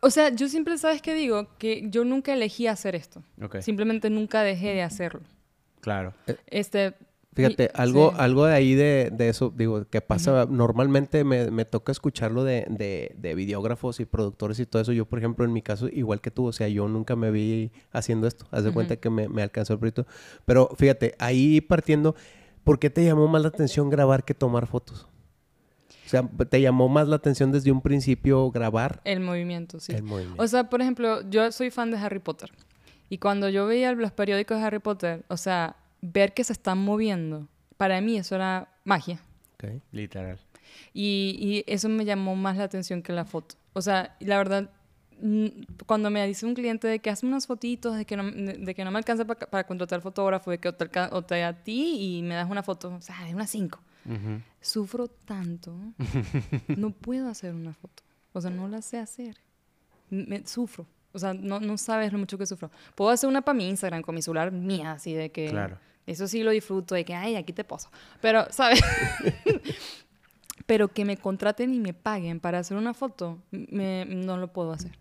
O 0.00 0.10
sea, 0.10 0.30
yo 0.30 0.48
siempre, 0.48 0.78
¿sabes 0.78 1.02
qué 1.02 1.14
digo? 1.14 1.48
Que 1.58 1.88
yo 1.90 2.04
nunca 2.04 2.32
elegí 2.32 2.66
hacer 2.66 2.94
esto. 2.94 3.22
Ok. 3.42 3.60
Simplemente 3.60 4.08
nunca 4.10 4.42
dejé 4.42 4.68
de 4.74 4.82
hacerlo. 4.82 5.20
Claro. 5.80 6.14
Este... 6.46 6.94
Fíjate, 7.32 7.64
y- 7.72 7.80
algo, 7.80 8.10
sí. 8.10 8.16
algo 8.18 8.46
de 8.46 8.54
ahí 8.54 8.74
de, 8.74 9.10
de 9.12 9.28
eso, 9.28 9.52
digo, 9.56 9.84
que 9.84 10.00
pasa, 10.00 10.46
normalmente 10.50 11.22
me, 11.22 11.50
me 11.52 11.64
toca 11.64 11.92
escucharlo 11.92 12.42
de, 12.42 12.66
de, 12.68 13.14
de 13.16 13.34
videógrafos 13.36 14.00
y 14.00 14.04
productores 14.04 14.58
y 14.58 14.66
todo 14.66 14.82
eso. 14.82 14.92
Yo, 14.92 15.06
por 15.06 15.20
ejemplo, 15.20 15.44
en 15.44 15.52
mi 15.52 15.62
caso, 15.62 15.86
igual 15.88 16.20
que 16.20 16.32
tú, 16.32 16.46
o 16.46 16.52
sea, 16.52 16.66
yo 16.66 16.88
nunca 16.88 17.14
me 17.14 17.30
vi 17.30 17.70
haciendo 17.92 18.26
esto. 18.26 18.46
Haz 18.50 18.64
de 18.64 18.72
cuenta 18.72 18.96
que 18.96 19.10
me, 19.10 19.28
me 19.28 19.42
alcanzó 19.42 19.74
el 19.74 19.78
proyecto. 19.78 20.06
Pero 20.44 20.70
fíjate, 20.76 21.14
ahí 21.20 21.60
partiendo, 21.60 22.16
¿por 22.64 22.80
qué 22.80 22.90
te 22.90 23.04
llamó 23.04 23.28
más 23.28 23.42
la 23.42 23.48
atención 23.48 23.90
grabar 23.90 24.24
que 24.24 24.34
tomar 24.34 24.66
fotos? 24.66 25.06
O 26.10 26.36
sea, 26.38 26.46
¿te 26.48 26.60
llamó 26.60 26.88
más 26.88 27.06
la 27.08 27.16
atención 27.16 27.52
desde 27.52 27.70
un 27.70 27.80
principio 27.82 28.50
grabar 28.50 29.00
El 29.04 29.20
movimiento, 29.20 29.78
sí. 29.78 29.92
el 29.92 30.02
movimiento? 30.02 30.42
O 30.42 30.46
sea, 30.48 30.68
por 30.68 30.80
ejemplo, 30.82 31.28
yo 31.30 31.50
soy 31.52 31.70
fan 31.70 31.90
de 31.90 31.98
Harry 31.98 32.18
Potter. 32.18 32.50
Y 33.08 33.18
cuando 33.18 33.48
yo 33.48 33.66
veía 33.66 33.92
los 33.92 34.10
periódicos 34.12 34.58
de 34.58 34.64
Harry 34.64 34.78
Potter, 34.80 35.24
o 35.28 35.36
sea, 35.36 35.76
ver 36.00 36.32
que 36.34 36.42
se 36.44 36.52
están 36.52 36.78
moviendo, 36.78 37.46
para 37.76 38.00
mí 38.00 38.16
eso 38.16 38.34
era 38.34 38.68
magia. 38.84 39.20
Ok. 39.54 39.80
Literal. 39.92 40.38
Y, 40.92 41.36
y 41.66 41.72
eso 41.72 41.88
me 41.88 42.04
llamó 42.04 42.34
más 42.36 42.56
la 42.56 42.64
atención 42.64 43.02
que 43.02 43.12
la 43.12 43.24
foto. 43.24 43.54
O 43.72 43.82
sea, 43.82 44.16
y 44.20 44.24
la 44.24 44.36
verdad, 44.38 44.70
cuando 45.86 46.10
me 46.10 46.26
dice 46.26 46.46
un 46.46 46.54
cliente 46.54 46.88
de 46.88 46.98
que 47.00 47.10
hazme 47.10 47.28
unas 47.28 47.46
fotitos, 47.46 47.96
de 47.96 48.04
que 48.04 48.16
no, 48.16 48.24
de 48.30 48.74
que 48.74 48.84
no 48.84 48.90
me 48.90 48.98
alcanza 48.98 49.24
pa- 49.24 49.34
para 49.34 49.64
contratar 49.66 50.00
fotógrafo, 50.00 50.50
de 50.50 50.58
que 50.58 50.68
o 50.68 50.74
te, 50.74 50.88
o 51.12 51.22
te 51.22 51.44
a 51.44 51.62
ti 51.62 52.18
y 52.18 52.22
me 52.22 52.34
das 52.34 52.50
una 52.50 52.62
foto, 52.62 52.94
o 52.94 53.00
sea, 53.02 53.24
de 53.24 53.34
unas 53.34 53.50
cinco. 53.50 53.80
Ujú. 54.06 54.40
Sufro 54.60 55.08
tanto, 55.08 55.74
no 56.76 56.90
puedo 56.90 57.28
hacer 57.28 57.54
una 57.54 57.72
foto. 57.74 58.02
O 58.32 58.40
sea, 58.40 58.50
no 58.50 58.68
la 58.68 58.80
sé 58.82 58.98
hacer. 58.98 59.36
Me, 60.10 60.46
sufro. 60.46 60.86
O 61.12 61.18
sea, 61.18 61.34
no, 61.34 61.58
no 61.60 61.76
sabes 61.78 62.12
lo 62.12 62.18
mucho 62.18 62.38
que 62.38 62.46
sufro. 62.46 62.70
Puedo 62.94 63.10
hacer 63.10 63.28
una 63.28 63.42
para 63.42 63.56
mi 63.56 63.68
Instagram 63.68 64.02
con 64.02 64.14
mi 64.14 64.22
celular 64.22 64.52
mía, 64.52 64.92
así 64.92 65.12
de 65.14 65.30
que... 65.32 65.48
Claro. 65.48 65.78
Eso 66.06 66.26
sí 66.26 66.42
lo 66.42 66.50
disfruto, 66.50 66.94
de 66.94 67.04
que, 67.04 67.14
ay, 67.14 67.36
aquí 67.36 67.52
te 67.52 67.62
poso. 67.62 67.88
Pero, 68.20 68.46
¿sabes? 68.50 68.80
Pero 70.66 70.88
que 70.88 71.04
me 71.04 71.16
contraten 71.16 71.74
y 71.74 71.80
me 71.80 71.94
paguen 71.94 72.40
para 72.40 72.58
hacer 72.58 72.76
una 72.76 72.94
foto, 72.94 73.38
me, 73.50 74.04
no 74.06 74.36
lo 74.36 74.52
puedo 74.52 74.72
hacer. 74.72 74.92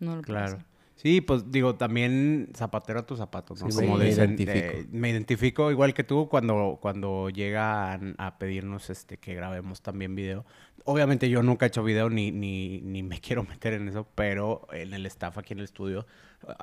No 0.00 0.16
lo 0.16 0.22
puedo 0.22 0.38
Claro. 0.38 0.56
hacer. 0.56 0.66
Sí, 1.02 1.20
pues 1.20 1.50
digo, 1.50 1.74
también 1.74 2.50
zapatero 2.54 3.00
a 3.00 3.02
tus 3.06 3.18
zapatos, 3.18 3.60
¿no? 3.60 3.68
Sí, 3.72 3.80
Como 3.80 3.96
me 3.98 4.04
dicen, 4.04 4.34
identifico. 4.38 4.76
eh, 4.78 4.86
me 4.92 5.10
identifico 5.10 5.70
igual 5.72 5.94
que 5.94 6.04
tú 6.04 6.28
cuando, 6.28 6.78
cuando 6.80 7.28
llegan 7.28 8.14
a 8.18 8.38
pedirnos 8.38 8.88
este 8.88 9.16
que 9.18 9.34
grabemos 9.34 9.82
también 9.82 10.14
video. 10.14 10.46
Obviamente 10.84 11.28
yo 11.28 11.42
nunca 11.42 11.66
he 11.66 11.68
hecho 11.68 11.82
video 11.82 12.08
ni, 12.08 12.30
ni, 12.30 12.80
ni 12.82 13.02
me 13.02 13.18
quiero 13.20 13.42
meter 13.42 13.72
en 13.72 13.88
eso, 13.88 14.06
pero 14.14 14.68
en 14.72 14.94
el 14.94 15.04
staff 15.06 15.38
aquí 15.38 15.54
en 15.54 15.58
el 15.58 15.64
estudio, 15.64 16.06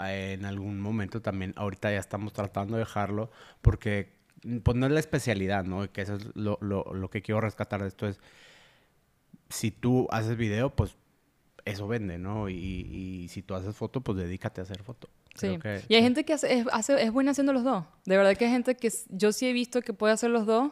eh, 0.05 0.37
en 0.39 0.45
algún 0.45 0.79
momento 0.79 1.21
también, 1.21 1.51
ahorita 1.57 1.91
ya 1.91 1.99
estamos 1.99 2.31
tratando 2.31 2.75
de 2.77 2.83
dejarlo 2.83 3.31
porque 3.61 4.13
pues 4.63 4.77
no 4.77 4.85
es 4.85 4.93
la 4.93 5.01
especialidad, 5.01 5.65
¿no? 5.65 5.91
Que 5.91 6.01
eso 6.03 6.15
es 6.15 6.29
lo, 6.33 6.57
lo, 6.61 6.85
lo 6.93 7.09
que 7.09 7.21
quiero 7.21 7.41
rescatar 7.41 7.81
de 7.81 7.89
esto 7.89 8.07
es, 8.07 8.21
si 9.49 9.69
tú 9.71 10.07
haces 10.11 10.37
video, 10.37 10.69
pues 10.73 10.95
eso 11.69 11.87
vende, 11.87 12.17
¿no? 12.17 12.49
Y, 12.49 12.53
y 12.55 13.27
si 13.29 13.41
tú 13.41 13.55
haces 13.55 13.75
foto, 13.75 14.01
pues 14.01 14.17
dedícate 14.17 14.61
a 14.61 14.63
hacer 14.63 14.83
foto. 14.83 15.09
Sí. 15.35 15.57
Que- 15.61 15.81
Y 15.87 15.95
hay 15.95 16.01
gente 16.01 16.23
que 16.25 16.33
hace, 16.33 16.53
es, 16.59 16.65
hace- 16.71 17.01
es 17.01 17.11
buena 17.11 17.31
haciendo 17.31 17.53
los 17.53 17.63
dos. 17.63 17.85
De 18.05 18.17
verdad 18.17 18.35
que 18.35 18.45
hay 18.45 18.51
gente 18.51 18.75
que 18.75 18.91
yo 19.09 19.31
sí 19.31 19.47
he 19.47 19.53
visto 19.53 19.81
que 19.81 19.93
puede 19.93 20.13
hacer 20.13 20.29
los 20.29 20.45
dos 20.45 20.71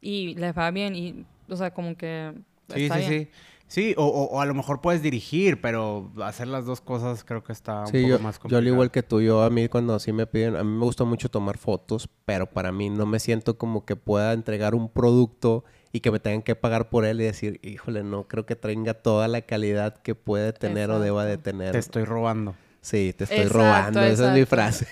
y 0.00 0.34
les 0.36 0.56
va 0.56 0.70
bien. 0.70 0.94
Y, 0.96 1.24
o 1.48 1.56
sea, 1.56 1.72
como 1.72 1.96
que. 1.96 2.32
Sí, 2.74 2.84
está 2.84 3.00
sí, 3.00 3.08
bien. 3.08 3.22
sí. 3.24 3.30
Sí, 3.70 3.94
o, 3.98 4.06
o- 4.06 4.28
o 4.36 4.40
a 4.40 4.46
lo 4.46 4.54
mejor 4.54 4.80
puedes 4.80 5.02
dirigir, 5.02 5.60
pero 5.60 6.10
hacer 6.24 6.48
las 6.48 6.64
dos 6.64 6.80
cosas 6.80 7.22
creo 7.22 7.44
que 7.44 7.52
está 7.52 7.80
un 7.82 7.86
Sí, 7.88 7.98
poco 8.02 8.08
yo, 8.16 8.18
más 8.18 8.36
yo 8.36 8.40
complicado. 8.40 8.60
al 8.62 8.66
igual 8.68 8.90
que 8.90 9.02
tú, 9.02 9.20
yo 9.20 9.42
a 9.42 9.50
mí 9.50 9.68
cuando 9.68 9.94
así 9.94 10.10
me 10.10 10.26
piden, 10.26 10.56
a 10.56 10.64
mí 10.64 10.70
me 10.72 10.84
gusta 10.86 11.04
mucho 11.04 11.28
tomar 11.28 11.58
fotos, 11.58 12.08
pero 12.24 12.46
para 12.48 12.72
mí 12.72 12.88
no 12.88 13.04
me 13.04 13.18
siento 13.20 13.58
como 13.58 13.84
que 13.84 13.94
pueda 13.94 14.32
entregar 14.32 14.74
un 14.74 14.88
producto 14.88 15.64
y 15.92 16.00
que 16.00 16.10
me 16.10 16.18
tengan 16.20 16.42
que 16.42 16.54
pagar 16.54 16.88
por 16.90 17.04
él 17.04 17.20
y 17.20 17.24
decir, 17.24 17.60
híjole, 17.62 18.02
no 18.04 18.24
creo 18.28 18.44
que 18.46 18.56
tenga 18.56 18.94
toda 18.94 19.28
la 19.28 19.42
calidad 19.42 20.00
que 20.02 20.14
puede 20.14 20.52
tener 20.52 20.90
o 20.90 21.00
deba 21.00 21.24
de 21.24 21.38
tener. 21.38 21.72
Te 21.72 21.78
estoy 21.78 22.04
robando. 22.04 22.54
Sí, 22.80 23.12
te 23.16 23.24
estoy 23.24 23.38
Exacto, 23.40 23.58
robando, 23.58 24.02
esa 24.04 24.28
es 24.32 24.38
mi 24.38 24.44
frase. 24.46 24.86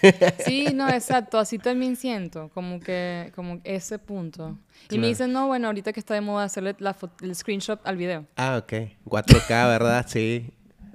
Sí, 0.44 0.68
no, 0.74 0.88
exacto. 0.88 1.38
Así 1.38 1.58
también 1.58 1.96
siento, 1.96 2.50
como 2.52 2.80
que, 2.80 3.32
como 3.34 3.60
ese 3.64 3.98
punto. 3.98 4.58
Y 4.84 4.88
Claro. 4.88 5.00
me 5.02 5.06
dicen, 5.08 5.32
no, 5.32 5.46
bueno, 5.46 5.68
ahorita 5.68 5.92
que 5.92 6.00
está 6.00 6.12
de 6.14 6.20
moda 6.20 6.44
hacerle 6.44 6.74
la 6.78 6.96
el 7.22 7.34
screenshot 7.34 7.80
al 7.86 7.96
video. 7.96 8.26
ah, 8.36 8.60
ok. 8.62 8.72
4K, 9.06 9.68
¿verdad? 9.68 10.04
Sí. 10.08 10.50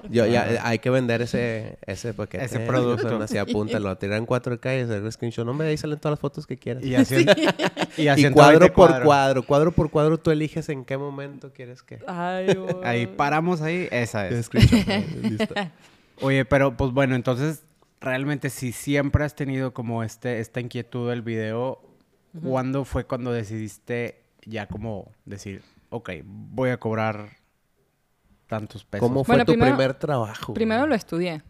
Yo 0.09 0.25
ya 0.25 0.59
hay 0.67 0.79
que 0.79 0.89
vender 0.89 1.21
ese 1.21 1.77
ese 1.85 2.13
paquete. 2.13 2.45
Ese 2.45 2.63
¿eh? 2.63 2.67
producto. 2.67 3.17
Así 3.21 3.37
apúntalo, 3.37 3.95
tirar 3.97 4.17
en 4.17 4.25
4K 4.25 4.79
y 4.79 4.81
hacer 4.81 5.03
el 5.03 5.11
screenshot. 5.11 5.47
Hombre, 5.47 5.67
ahí 5.67 5.77
salen 5.77 5.99
todas 5.99 6.13
las 6.13 6.19
fotos 6.19 6.47
que 6.47 6.57
quieras. 6.57 6.83
Y 6.83 6.95
haciendo, 6.95 7.33
y 7.97 8.03
Y 8.03 8.07
haciendo 8.07 8.35
cuadro 8.35 8.59
20 8.59 8.75
por 8.75 8.87
cuadros. 8.89 9.05
cuadro, 9.05 9.43
cuadro 9.43 9.71
por 9.71 9.89
cuadro, 9.91 10.17
tú 10.17 10.31
eliges 10.31 10.69
en 10.69 10.85
qué 10.85 10.97
momento 10.97 11.51
quieres 11.53 11.83
que. 11.83 11.99
Ay, 12.07 12.47
Ahí 12.83 13.05
güey. 13.05 13.15
paramos 13.17 13.61
ahí, 13.61 13.87
esa 13.91 14.27
es. 14.27 14.45
Screenshot, 14.45 14.87
listo. 15.21 15.53
Oye, 16.21 16.45
pero 16.45 16.75
pues 16.77 16.91
bueno, 16.91 17.15
entonces 17.15 17.63
realmente 17.99 18.49
si 18.49 18.71
siempre 18.71 19.23
has 19.23 19.35
tenido 19.35 19.73
como 19.73 20.03
este 20.03 20.39
esta 20.39 20.59
inquietud 20.59 21.09
del 21.09 21.21
video, 21.21 21.81
¿cuándo 22.43 22.85
fue 22.85 23.05
cuando 23.05 23.31
decidiste 23.31 24.23
ya 24.45 24.67
como 24.67 25.11
decir, 25.25 25.61
ok, 25.89 26.11
voy 26.25 26.69
a 26.71 26.77
cobrar 26.79 27.40
tantos 28.51 28.83
pesos? 28.83 29.07
¿Cómo 29.07 29.23
fue 29.23 29.33
Bueno, 29.35 29.45
tu 29.45 29.53
primero- 29.53 29.75
primer 29.77 29.93
trabajo? 29.95 30.53
Primero 30.53 30.85
lo 30.85 30.93
estudié. 30.95 31.41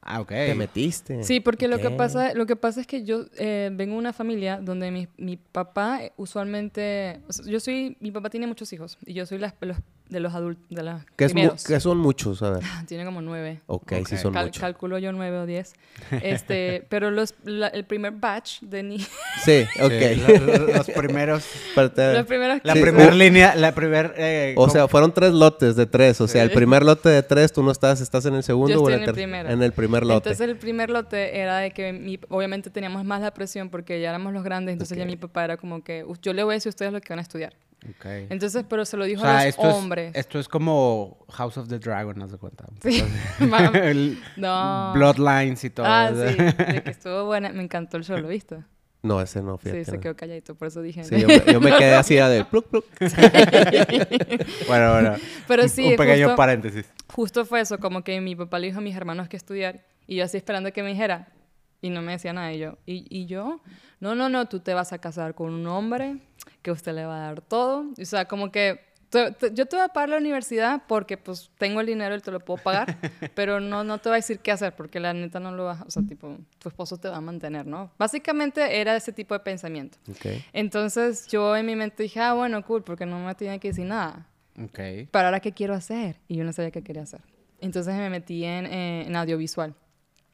Ah, 0.00 0.20
ok. 0.22 0.28
te 0.28 0.54
metiste. 0.54 1.22
Sí, 1.24 1.40
porque 1.40 1.68
lo 1.68 1.78
que 1.78 1.90
pasa, 1.90 2.32
lo 2.32 2.46
que 2.46 2.56
pasa 2.56 2.80
es 2.80 2.86
que 2.86 3.04
yo 3.04 3.26
eh, 3.36 3.68
vengo 3.72 3.92
de 3.94 3.98
una 3.98 4.12
familia 4.14 4.58
donde 4.58 4.90
mi, 4.90 5.08
mi 5.18 5.36
papá 5.36 6.02
eh, 6.02 6.12
usualmente, 6.16 7.20
o 7.28 7.32
sea, 7.32 7.44
yo 7.44 7.60
soy, 7.60 7.96
mi 8.00 8.10
papá 8.10 8.30
tiene 8.30 8.46
muchos 8.46 8.72
hijos 8.72 8.96
y 9.04 9.12
yo 9.12 9.26
soy 9.26 9.36
las, 9.38 9.52
los- 9.60 9.76
de 10.08 10.20
los 10.20 10.34
adultos, 10.34 10.64
de 10.70 10.82
los 10.82 11.02
¿Qué, 11.16 11.28
qué 11.66 11.80
son 11.80 11.98
muchos? 11.98 12.42
A 12.42 12.50
ver. 12.50 12.62
Tiene 12.86 13.04
como 13.04 13.20
nueve. 13.20 13.60
Ok, 13.66 13.92
sí 14.06 14.14
Ok. 14.14 14.20
son 14.22 14.32
Cal- 14.32 14.46
muchos. 14.46 14.60
calculo 14.60 14.98
yo 14.98 15.12
nueve 15.12 15.38
o 15.38 15.46
diez. 15.46 15.74
Este, 16.22 16.86
pero 16.88 17.10
los, 17.10 17.34
la- 17.44 17.68
el 17.68 17.84
primer 17.84 18.12
batch 18.12 18.60
de 18.62 18.82
ni 18.82 18.98
Sí, 19.00 19.06
Sí, 19.44 19.66
ok. 19.80 19.92
lo- 20.26 20.46
lo- 20.46 20.66
los 20.74 20.90
primeros. 20.90 21.44
Los 21.76 22.26
primeros 22.26 22.60
La 22.64 22.74
Sí, 22.74 22.80
primera 22.80 23.12
o- 23.12 23.16
línea, 23.16 23.54
la 23.54 23.72
primera. 23.74 24.12
eh, 24.16 24.54
o 24.56 24.68
sea, 24.68 24.88
fueron 24.88 25.12
tres 25.12 25.32
lotes 25.32 25.76
de 25.76 25.86
tres. 25.86 26.20
O 26.20 26.28
sea, 26.28 26.42
el 26.42 26.50
Sí. 26.50 26.54
primer 26.56 26.82
lote 26.82 27.08
de 27.08 27.22
tres, 27.22 27.52
tú 27.52 27.62
no 27.62 27.70
estás, 27.70 28.00
estás 28.00 28.24
en 28.26 28.34
el 28.34 28.42
segundo 28.42 28.72
Yo 28.74 28.82
o 28.82 28.88
estoy 28.88 28.94
en 28.94 29.02
en 29.02 29.08
el 29.08 29.14
primero. 29.14 29.48
En 29.50 29.62
el 29.62 29.72
primer 29.72 30.02
lote. 30.04 30.30
Entonces 30.30 30.40
el 30.48 30.56
primer 30.56 30.90
lote 30.90 31.38
era 31.38 31.58
de 31.58 31.70
que 31.72 31.92
mi- 31.92 32.18
obviamente 32.28 32.70
teníamos 32.70 33.04
más 33.04 33.20
la 33.20 33.32
presión 33.32 33.68
porque 33.70 34.00
ya 34.00 34.08
éramos 34.10 34.32
los 34.32 34.42
grandes, 34.42 34.72
entonces 34.72 34.96
ya 34.96 35.04
Ok. 35.04 35.10
mi 35.10 35.16
papá 35.16 35.44
era 35.44 35.56
como 35.56 35.82
que 35.82 36.04
"Uf, 36.04 36.18
yo 36.22 36.32
le 36.32 36.42
voy 36.44 36.52
a 36.52 36.56
decir 36.56 36.68
a 36.68 36.70
ustedes 36.70 36.92
lo 36.92 37.00
que 37.00 37.08
van 37.10 37.18
a 37.18 37.22
estudiar. 37.22 37.52
Entonces, 38.28 38.64
pero 38.68 38.84
se 38.84 38.96
lo 38.96 39.04
O 39.04 39.06
dijo 39.06 39.22
sea, 39.22 39.30
a 39.30 39.44
los 39.44 39.44
esto 39.46 39.62
hombres. 39.62 40.10
es, 40.14 40.20
esto 40.20 40.38
es 40.38 40.48
como 40.48 41.24
House 41.30 41.56
of 41.58 41.68
the 41.68 41.78
Dragon, 41.78 42.18
¿no 42.18 42.28
se 42.28 42.36
cuenta? 42.36 42.64
Sí. 42.82 43.02
El 43.74 44.18
no. 44.36 44.92
Bloodlines 44.94 45.62
y 45.64 45.70
todo. 45.70 45.86
Ah, 45.86 46.10
sí, 46.12 46.34
de 46.34 46.82
que 46.84 46.90
estuvo 46.90 47.24
buena, 47.26 47.50
me 47.50 47.62
encantó 47.62 47.96
el 47.96 48.04
show, 48.04 48.18
¿lo 48.18 48.28
viste? 48.28 48.58
No, 49.00 49.20
ese 49.20 49.40
no, 49.42 49.56
fíjate. 49.58 49.84
Sí, 49.84 49.90
se 49.92 50.00
quedó 50.00 50.16
calladito, 50.16 50.56
por 50.56 50.66
eso 50.68 50.82
dije. 50.82 51.04
Sí, 51.04 51.20
yo, 51.20 51.28
me, 51.28 51.40
yo 51.52 51.60
me 51.60 51.70
quedé 51.76 51.94
así 51.94 52.16
de 52.16 52.44
pluc, 52.44 52.66
pluc. 52.68 52.84
Bueno, 54.66 54.92
bueno. 54.92 55.14
Pero 55.46 55.62
Un- 55.62 55.68
sí, 55.68 55.90
Un 55.90 55.96
pequeño 55.96 56.26
justo- 56.26 56.36
paréntesis. 56.36 56.86
Justo 57.12 57.44
fue 57.44 57.60
eso, 57.60 57.78
como 57.78 58.02
que 58.02 58.20
mi 58.20 58.34
papá 58.36 58.58
le 58.58 58.66
dijo 58.66 58.78
a 58.78 58.82
mis 58.82 58.96
hermanos 58.96 59.28
que 59.28 59.36
estudiar 59.36 59.80
y 60.06 60.16
yo 60.16 60.24
así 60.24 60.36
esperando 60.36 60.72
que 60.72 60.82
me 60.82 60.90
dijera 60.90 61.28
y 61.80 61.90
no 61.90 62.02
me 62.02 62.12
decía 62.12 62.32
nada 62.32 62.52
y 62.52 62.58
yo, 62.58 62.78
y, 62.86 63.06
y 63.08 63.26
yo, 63.26 63.60
no, 64.00 64.14
no, 64.14 64.28
no, 64.28 64.46
tú 64.46 64.60
te 64.60 64.74
vas 64.74 64.92
a 64.92 64.98
casar 64.98 65.34
con 65.34 65.52
un 65.52 65.66
hombre 65.66 66.18
que 66.62 66.70
usted 66.70 66.94
le 66.94 67.04
va 67.06 67.16
a 67.16 67.26
dar 67.28 67.40
todo, 67.40 67.86
o 68.00 68.04
sea, 68.04 68.24
como 68.26 68.50
que 68.50 68.86
te- 69.10 69.30
te- 69.32 69.54
yo 69.54 69.64
te 69.64 69.76
voy 69.76 69.84
a 69.86 69.88
pagar 69.88 70.10
la 70.10 70.16
universidad 70.18 70.82
porque 70.86 71.16
pues 71.16 71.50
tengo 71.56 71.80
el 71.80 71.86
dinero 71.86 72.14
y 72.14 72.20
te 72.20 72.30
lo 72.30 72.40
puedo 72.40 72.62
pagar, 72.62 72.98
pero 73.34 73.58
no, 73.58 73.82
no 73.84 73.98
te 73.98 74.08
voy 74.10 74.16
a 74.16 74.18
decir 74.18 74.40
qué 74.40 74.52
hacer 74.52 74.74
porque 74.76 75.00
la 75.00 75.14
neta 75.14 75.40
no 75.40 75.50
lo 75.52 75.64
vas, 75.64 75.80
o 75.86 75.90
sea, 75.90 76.02
tipo, 76.02 76.36
tu 76.58 76.68
esposo 76.68 76.98
te 76.98 77.08
va 77.08 77.16
a 77.16 77.20
mantener, 77.22 77.66
¿no? 77.66 77.90
Básicamente 77.98 78.80
era 78.80 78.94
ese 78.96 79.12
tipo 79.12 79.32
de 79.34 79.40
pensamiento. 79.40 79.96
Ok. 80.10 80.26
Entonces 80.52 81.26
yo 81.28 81.56
en 81.56 81.64
mi 81.64 81.74
mente 81.76 82.02
dije, 82.02 82.20
ah, 82.20 82.34
bueno, 82.34 82.62
cool, 82.64 82.82
porque 82.82 83.06
no 83.06 83.18
me 83.24 83.34
tiene 83.34 83.58
que 83.60 83.68
decir 83.68 83.86
nada 83.86 84.26
Ok. 84.62 84.78
pero 85.10 85.24
ahora 85.26 85.40
qué 85.40 85.52
quiero 85.52 85.72
hacer 85.74 86.20
y 86.28 86.36
yo 86.36 86.44
no 86.44 86.52
sabía 86.52 86.70
qué 86.70 86.82
quería 86.82 87.02
hacer. 87.02 87.20
Entonces 87.60 87.94
me 87.94 88.10
metí 88.10 88.44
en, 88.44 88.66
eh, 88.66 89.06
en 89.06 89.16
audiovisual, 89.16 89.74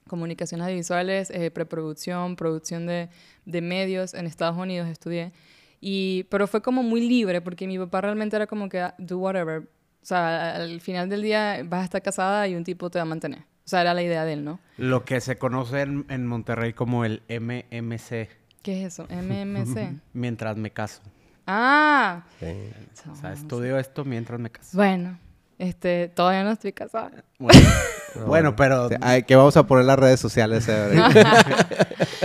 comunicaciones 0.09 0.65
audiovisuales, 0.65 1.31
eh, 1.31 1.51
preproducción, 1.51 2.37
producción 2.37 2.87
de, 2.87 3.09
de 3.45 3.61
medios 3.61 4.15
en 4.15 4.27
Estados 4.27 4.57
Unidos 4.57 4.89
estudié. 4.89 5.33
Y, 5.81 6.25
pero 6.31 6.47
fue 6.47 6.63
como 6.63 6.83
muy 6.83 7.07
libre 7.07 7.41
porque 7.41 7.67
mi 7.67 7.79
papá 7.79 8.01
realmente 8.03 8.37
era 8.37 8.47
como 8.47 8.69
que 8.69 8.81
ah, 8.81 8.95
do 8.99 9.19
whatever. 9.19 9.61
O 9.61 10.07
sea, 10.07 10.57
al 10.57 10.81
final 10.81 11.09
del 11.09 11.23
día 11.23 11.63
vas 11.67 11.83
a 11.83 11.85
estar 11.85 12.03
casada 12.03 12.47
y 12.49 12.55
un 12.55 12.65
tipo 12.65 12.91
te 12.91 12.99
va 12.99 13.03
a 13.03 13.07
mantener. 13.07 13.41
O 13.41 13.69
sea, 13.69 13.81
era 13.81 13.95
la 13.95 14.03
idea 14.03 14.25
de 14.25 14.35
él, 14.35 14.45
¿no? 14.45 14.61
Lo 14.77 15.05
que 15.05 15.21
se 15.21 15.39
conoce 15.39 15.81
en, 15.81 16.05
en 16.11 16.27
Monterrey 16.27 16.75
como 16.75 17.05
el 17.07 17.23
MMC, 17.29 18.29
¿Qué 18.63 18.85
es 18.85 18.95
eso? 18.95 19.07
MMC. 19.11 20.01
mientras 20.15 20.57
me 20.57 20.71
caso. 20.71 21.03
ah. 21.47 22.25
Sí. 22.41 22.71
O 23.11 23.17
sea, 23.17 23.33
estudio 23.33 23.79
esto 23.79 24.05
mientras 24.05 24.41
me 24.41 24.51
caso. 24.51 24.77
Bueno, 24.77 25.19
este, 25.59 26.09
todavía 26.09 26.45
no 26.45 26.51
estoy 26.53 26.73
casada. 26.73 27.25
Bueno, 27.39 27.61
No, 28.15 28.27
bueno, 28.27 28.55
pero 28.55 28.89
Sí, 28.91 28.95
ay, 29.01 29.25
que 29.25 29.35
vamos 29.35 29.57
a 29.57 29.67
poner 29.67 29.87
las 29.87 29.99
redes 29.99 30.21
sociales. 30.21 30.67
ver. 30.69 30.93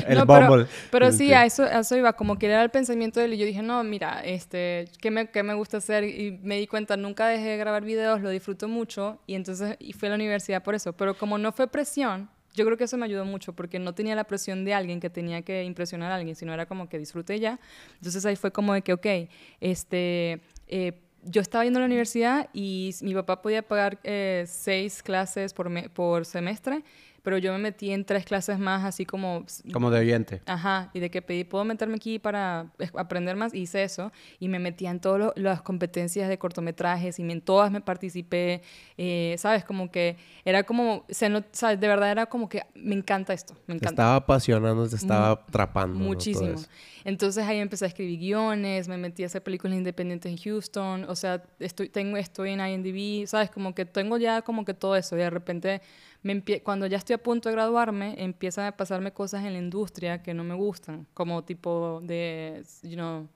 el 0.07 0.17
No, 0.19 0.27
pero- 0.27 0.47
Bumble. 0.47 0.67
Pero 0.91 1.11
sí, 1.11 1.33
a 1.33 1.45
eso, 1.45 1.63
a 1.63 1.79
eso 1.79 1.97
iba, 1.97 2.13
como 2.13 2.37
que 2.37 2.45
era 2.45 2.61
el 2.61 2.69
pensamiento 2.69 3.19
de 3.19 3.25
él 3.25 3.33
y 3.33 3.37
yo 3.39 3.45
dije, 3.47 3.63
no, 3.63 3.83
mira, 3.83 4.21
este, 4.23 4.85
¿qué 5.01 5.09
me, 5.09 5.29
qué 5.31 5.41
me 5.41 5.55
gusta 5.55 5.77
hacer? 5.77 6.03
Y 6.03 6.39
me 6.43 6.57
di 6.57 6.67
cuenta, 6.67 6.95
nunca 6.95 7.27
dejé 7.27 7.45
de 7.49 7.57
grabar 7.57 7.83
videos, 7.83 8.21
lo 8.21 8.29
disfruto 8.29 8.67
mucho 8.67 9.19
y 9.25 9.33
entonces 9.35 9.77
y 9.79 9.93
fui 9.93 10.07
a 10.07 10.09
la 10.09 10.15
universidad 10.15 10.61
por 10.61 10.75
eso. 10.75 10.93
Pero 10.93 11.15
como 11.17 11.37
no 11.39 11.51
fue 11.51 11.67
presión, 11.67 12.29
yo 12.53 12.65
creo 12.65 12.77
que 12.77 12.83
eso 12.83 12.97
me 12.97 13.05
ayudó 13.05 13.25
mucho 13.25 13.53
porque 13.53 13.79
no 13.79 13.93
tenía 13.93 14.15
la 14.15 14.25
presión 14.25 14.65
de 14.65 14.73
alguien 14.75 14.99
que 14.99 15.09
tenía 15.09 15.41
que 15.41 15.63
impresionar 15.63 16.11
a 16.11 16.15
alguien, 16.17 16.35
sino 16.35 16.53
era 16.53 16.67
como 16.67 16.87
que 16.87 16.99
disfruté 16.99 17.39
ya. 17.39 17.59
Entonces 17.95 18.23
ahí 18.27 18.35
fue 18.35 18.51
como 18.51 18.73
de 18.75 18.81
que, 18.83 18.93
ok, 18.93 19.07
este... 19.59 20.41
eh, 20.67 20.93
yo 21.23 21.41
estaba 21.41 21.63
yendo 21.63 21.79
a 21.79 21.81
la 21.81 21.85
universidad 21.85 22.49
y 22.53 22.95
mi 23.01 23.13
papá 23.13 23.41
podía 23.41 23.61
pagar 23.61 23.99
eh, 24.03 24.45
seis 24.47 25.03
clases 25.03 25.53
por, 25.53 25.69
por 25.91 26.25
semestre, 26.25 26.83
pero 27.29 27.37
yo 27.37 27.51
me 27.51 27.59
metí 27.59 27.91
en 27.91 28.05
tres 28.05 28.25
clases 28.25 28.57
más, 28.57 28.83
así 28.83 29.05
como 29.05 29.45
Como 29.71 29.91
de 29.91 29.99
oyente. 29.99 30.41
Ajá, 30.47 30.89
y 30.95 30.99
de 30.99 31.11
que 31.11 31.21
pedí, 31.21 31.43
¿puedo 31.43 31.63
meterme 31.63 31.97
aquí 31.97 32.17
para 32.17 32.71
aprender 32.95 33.35
más? 33.35 33.53
Hice 33.53 33.83
eso 33.83 34.11
y 34.39 34.47
me 34.47 34.57
metí 34.57 34.87
en 34.87 34.99
todas 34.99 35.31
las 35.35 35.61
competencias 35.61 36.27
de 36.27 36.39
cortometrajes 36.39 37.19
y 37.19 37.21
en 37.21 37.41
todas 37.41 37.69
me 37.71 37.81
participé, 37.81 38.63
eh, 38.97 39.35
¿sabes? 39.37 39.63
Como 39.63 39.91
que 39.91 40.17
era 40.43 40.63
como, 40.63 41.05
se 41.07 41.29
no, 41.29 41.43
¿sabes? 41.51 41.79
De 41.79 41.87
verdad 41.87 42.09
era 42.09 42.25
como 42.25 42.49
que 42.49 42.63
me 42.73 42.95
encanta 42.95 43.31
esto, 43.31 43.53
me 43.67 43.75
Te 43.75 43.85
encanta. 43.85 43.89
estaba 43.89 44.15
apasionando, 44.15 44.89
te 44.89 44.95
estaba 44.95 45.29
atrapando. 45.33 45.99
¿no? 45.99 46.05
Muchísimo. 46.05 46.49
eso. 46.49 46.67
Entonces 47.03 47.45
ahí 47.45 47.59
empecé 47.59 47.85
a 47.85 47.89
escribir 47.89 48.19
guiones, 48.19 48.87
me 48.87 48.97
metí 48.97 49.21
a 49.21 49.27
hacer 49.27 49.43
películas 49.43 49.77
independientes 49.77 50.31
en 50.31 50.37
Houston, 50.37 51.05
o 51.07 51.15
sea, 51.15 51.43
estoy, 51.59 51.89
tengo, 51.89 52.17
estoy 52.17 52.51
en 52.51 52.59
IMDb, 52.59 53.27
¿sabes? 53.27 53.51
Como 53.51 53.75
que 53.75 53.85
tengo 53.85 54.17
ya 54.17 54.41
como 54.41 54.65
que 54.65 54.73
todo 54.73 54.95
eso 54.95 55.15
y 55.15 55.19
de 55.19 55.29
repente 55.29 55.81
me 56.23 56.41
cuando 56.63 56.85
ya 56.87 56.97
estoy 56.97 57.13
a 57.15 57.17
punto 57.17 57.49
de 57.49 57.55
graduarme, 57.55 58.15
empiezan 58.17 58.65
a 58.65 58.71
pasarme 58.75 59.11
cosas 59.11 59.45
en 59.45 59.53
la 59.53 59.59
industria 59.59 60.21
que 60.21 60.33
no 60.33 60.43
me 60.43 60.53
gustan, 60.55 61.07
como 61.13 61.43
tipo 61.43 62.01
de, 62.03 62.63
you 62.83 62.95
know, 62.95 63.27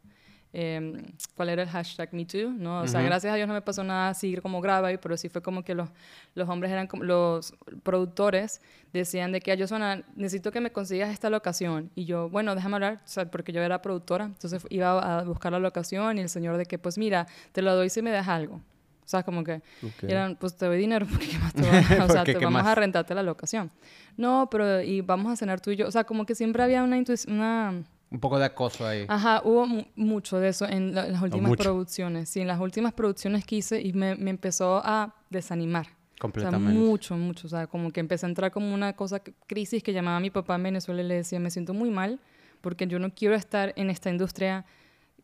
em, 0.51 1.01
¿cuál 1.35 1.49
era 1.49 1.63
el 1.63 1.69
hashtag 1.69 2.13
MeToo? 2.13 2.51
¿no? 2.51 2.81
O 2.81 2.87
sea, 2.87 2.99
Ujú. 2.99 3.07
gracias 3.07 3.33
a 3.33 3.35
Dios 3.37 3.47
no 3.47 3.53
me 3.53 3.61
pasó 3.61 3.83
nada 3.83 4.09
así 4.09 4.35
como 4.37 4.61
grave, 4.61 4.97
pero 4.99 5.17
sí 5.17 5.29
fue 5.29 5.41
como 5.41 5.63
que 5.63 5.73
los, 5.73 5.89
los 6.35 6.47
hombres 6.49 6.71
eran 6.71 6.85
como, 6.87 7.03
los 7.03 7.55
productores 7.81 8.61
decían 8.91 9.31
de 9.31 9.39
que 9.41 9.51
"Ah, 9.51 9.55
yo 9.55 9.65
suena, 9.67 10.03
necesito 10.15 10.51
que 10.51 10.59
me 10.61 10.71
consigas 10.71 11.09
esta 11.09 11.29
locación. 11.29 11.89
Y 11.95 12.05
yo, 12.05 12.29
bueno, 12.29 12.53
déjame 12.53 12.75
hablar, 12.75 12.99
o 13.03 13.07
sea, 13.07 13.31
porque 13.31 13.51
yo 13.51 13.61
era 13.63 13.81
productora, 13.81 14.25
entonces 14.25 14.63
iba 14.69 15.19
a 15.19 15.23
buscar 15.23 15.51
la 15.53 15.59
locación 15.59 16.17
y 16.17 16.21
el 16.21 16.29
señor 16.29 16.57
de 16.57 16.65
que, 16.65 16.77
pues 16.77 16.97
mira, 16.99 17.27
te 17.53 17.61
lo 17.61 17.75
doy 17.75 17.89
si 17.89 18.01
me 18.03 18.11
das 18.11 18.27
algo. 18.27 18.61
O 19.05 19.07
sea, 19.07 19.23
como 19.23 19.43
que, 19.43 19.55
Ok. 19.83 20.03
y 20.03 20.11
eran, 20.11 20.35
pues 20.37 20.55
te 20.55 20.65
doy 20.65 20.77
dinero 20.77 21.05
porque 21.11 21.27
qué 21.27 21.37
más 21.39 21.53
te 21.53 21.61
va? 21.69 22.05
O 22.05 22.07
sea, 22.07 22.17
Porque, 22.21 22.33
te 22.33 22.39
¿qué 22.39 22.45
vamos 22.45 22.63
más? 22.63 22.71
a 22.71 22.75
rentarte 22.75 23.13
la 23.15 23.23
locación. 23.23 23.69
No, 24.17 24.47
pero 24.49 24.81
y 24.81 25.01
vamos 25.01 25.31
a 25.31 25.35
cenar 25.35 25.59
tú 25.61 25.71
y 25.71 25.75
yo. 25.75 25.87
O 25.87 25.91
sea, 25.91 26.03
como 26.03 26.25
que 26.25 26.35
siempre 26.35 26.63
había 26.63 26.83
una 26.83 26.97
intuición, 26.97 27.35
una... 27.37 27.83
Un 28.11 28.19
poco 28.19 28.37
de 28.37 28.45
acoso 28.45 28.85
ahí. 28.87 29.05
Ajá, 29.07 29.41
hubo 29.43 29.65
mu- 29.65 29.85
mucho 29.95 30.39
de 30.39 30.49
eso 30.49 30.67
en, 30.69 30.93
la- 30.93 31.07
en 31.07 31.13
las 31.13 31.21
últimas 31.23 31.49
mucho. 31.49 31.63
producciones. 31.63 32.29
Sí, 32.29 32.41
en 32.41 32.47
las 32.47 32.59
últimas 32.59 32.93
producciones 32.93 33.43
que 33.43 33.55
hice 33.55 33.81
y 33.81 33.91
me, 33.93 34.15
me 34.15 34.29
empezó 34.29 34.81
a 34.85 35.15
desanimar. 35.31 35.87
O 35.87 35.89
sea, 35.89 36.19
completamente. 36.19 36.79
mucho, 36.79 37.17
mucho. 37.17 37.47
O 37.47 37.49
sea, 37.49 37.65
como 37.67 37.91
que 37.91 37.99
empecé 37.99 38.27
a 38.27 38.29
entrar 38.29 38.51
como 38.51 38.71
una 38.73 38.93
cosa, 38.93 39.19
crisis 39.47 39.81
que 39.83 39.91
llamaba 39.93 40.17
a 40.17 40.19
mi 40.19 40.29
papá 40.29 40.55
en 40.55 40.63
Venezuela 40.63 41.01
y 41.01 41.07
le 41.07 41.15
decía, 41.15 41.39
me 41.39 41.49
siento 41.49 41.73
muy 41.73 41.89
mal 41.89 42.19
porque 42.61 42.85
yo 42.87 42.99
no 42.99 43.09
quiero 43.13 43.33
estar 43.35 43.73
en 43.75 43.89
esta 43.89 44.09
industria 44.11 44.63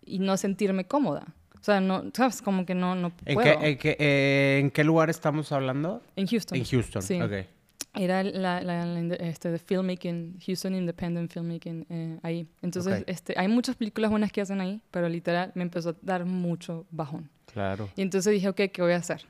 y 0.04 0.18
no 0.20 0.36
sentirme 0.36 0.86
cómoda. 0.86 1.28
O 1.60 1.64
sea, 1.64 1.82
no, 1.82 2.04
¿sabes? 2.14 2.42
Como 2.42 2.66
que 2.66 2.74
no, 2.76 2.96
no 2.96 3.12
¿En 3.26 3.36
puedo. 3.36 3.60
qué, 3.60 3.70
en, 3.70 3.78
qué, 3.78 3.98
eh, 4.00 4.60
¿En 4.62 4.72
qué 4.72 4.84
lugar 4.84 5.10
estamos 5.10 5.52
hablando? 5.52 6.02
En 6.16 6.26
Houston. 6.28 6.58
En 6.58 6.64
Houston. 6.66 7.02
Sí. 7.02 7.22
Ok. 7.22 7.32
Era 7.96 8.24
la, 8.24 8.62
la, 8.62 8.86
la 8.86 9.16
este, 9.16 9.50
de 9.50 9.58
filmmaking, 9.58 10.40
Houston 10.46 10.76
Independent 10.76 11.32
Filmmaking, 11.34 11.86
eh, 11.90 12.20
ahí. 12.22 12.48
Entonces, 12.62 13.02
Ok. 13.02 13.04
este, 13.08 13.34
hay 13.36 13.48
muchas 13.48 13.76
películas 13.76 14.12
buenas 14.12 14.32
que 14.32 14.42
hacen 14.42 14.62
ahí, 14.62 14.80
pero 14.92 15.10
literal 15.10 15.52
me 15.56 15.64
empezó 15.64 15.90
a 15.90 15.96
dar 16.02 16.24
mucho 16.26 16.86
bajón. 16.92 17.30
Claro. 17.52 17.90
Y 17.96 18.04
entonces 18.04 18.32
dije, 18.32 18.48
ok, 18.48 18.62
¿qué 18.72 18.82
voy 18.82 18.92
a 18.92 18.98
hacer? 18.98 19.26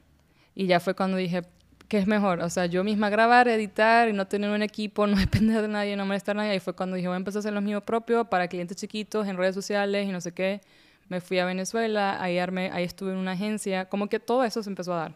Y 0.55 0.67
ya 0.67 0.81
fue 0.81 0.93
cuando 0.93 1.15
dije, 1.17 1.41
¿qué 1.87 1.99
es 1.99 2.05
mejor? 2.05 2.41
O 2.41 2.49
sea, 2.49 2.65
yo 2.65 2.83
misma 2.83 3.09
grabar, 3.09 3.47
editar 3.47 4.09
y 4.09 4.13
no 4.13 4.27
tener 4.27 4.49
un 4.51 4.61
equipo, 4.61 5.07
no 5.07 5.17
depender 5.17 5.61
de 5.61 5.67
nadie, 5.69 5.95
no 5.95 6.05
molestar 6.05 6.35
a 6.35 6.39
nadie. 6.41 6.51
Ahí 6.51 6.59
fue 6.59 6.73
cuando 6.73 6.97
dije, 6.97 7.07
voy 7.07 7.15
a 7.15 7.17
empezar 7.17 7.37
a 7.37 7.41
hacer 7.41 7.53
lo 7.53 7.61
mío 7.61 7.79
propio 7.81 8.25
para 8.25 8.49
clientes 8.49 8.75
chiquitos 8.75 9.25
en 9.27 9.37
redes 9.37 9.55
sociales 9.55 10.05
y 10.05 10.11
no 10.11 10.19
sé 10.19 10.33
qué. 10.33 10.61
Me 11.09 11.19
fui 11.21 11.39
a 11.39 11.45
Venezuela, 11.45 12.21
ahí, 12.21 12.37
armé- 12.37 12.69
ahí 12.71 12.83
estuve 12.85 13.11
en 13.11 13.17
una 13.17 13.31
agencia, 13.31 13.85
como 13.89 14.07
que 14.07 14.19
todo 14.19 14.43
eso 14.43 14.61
se 14.63 14.69
empezó 14.69 14.93
a 14.93 14.97
dar. 14.97 15.15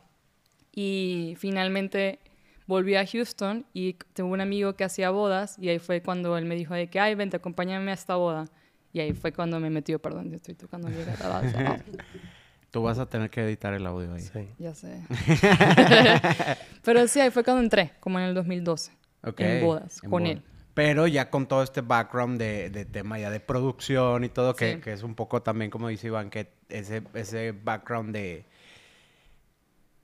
Y 0.76 1.36
finalmente 1.38 2.20
volví 2.66 2.96
a 2.96 3.06
Houston 3.06 3.66
y 3.74 3.94
tengo 4.14 4.32
un 4.32 4.42
amigo 4.42 4.74
que 4.76 4.84
hacía 4.84 5.12
bodas 5.12 5.58
y 5.60 5.70
ahí 5.70 5.80
fue 5.80 6.02
cuando 6.02 6.36
él 6.38 6.46
me 6.46 6.56
dijo 6.56 6.74
de 6.74 6.88
que, 6.88 7.00
ay, 7.00 7.14
vente, 7.16 7.38
acompáñame 7.38 7.92
a 7.92 7.94
esta 7.94 8.16
boda. 8.16 8.46
Y 8.92 9.00
ahí 9.00 9.14
fue 9.14 9.32
cuando 9.32 9.60
me 9.60 9.70
metió, 9.70 10.00
perdón, 10.00 10.30
yo 10.30 10.38
estoy 10.38 10.56
tocando 10.56 10.88
el 10.88 11.06
grabado. 11.06 11.46
Tú 12.72 12.82
vas 12.82 12.98
a 12.98 13.06
tener 13.08 13.30
que 13.30 13.42
editar 13.42 13.74
el 13.76 13.86
audio 13.86 14.14
ahí. 14.16 14.22
Sí. 14.22 14.50
Ya 14.58 14.74
sé. 14.74 15.00
Pero 16.84 17.08
sí, 17.08 17.20
ahí 17.20 17.30
fue 17.30 17.44
cuando 17.44 17.62
entré, 17.62 17.92
como 18.00 18.20
en 18.20 18.26
el 18.26 18.34
2012, 18.34 18.92
Ok, 19.24 19.40
en 19.42 19.64
bodas, 19.66 20.02
en 20.04 20.10
con 20.10 20.24
bodas. 20.24 20.38
él. 20.38 20.44
Pero 20.74 21.06
ya 21.08 21.30
con 21.30 21.46
todo 21.48 21.62
este 21.62 21.82
background 21.82 22.40
de, 22.40 22.70
de 22.72 22.86
tema 22.86 23.20
ya 23.20 23.30
de 23.30 23.40
producción 23.40 24.24
y 24.24 24.30
todo, 24.30 24.56
que, 24.56 24.76
Sí. 24.76 24.82
que 24.82 24.94
es 24.94 25.04
un 25.04 25.14
poco 25.14 25.42
también, 25.44 25.70
como 25.70 25.88
dice 25.88 26.08
Iván, 26.08 26.30
que 26.32 26.52
ese, 26.70 27.04
ese 27.14 27.52
background 27.52 28.12
de, 28.14 28.46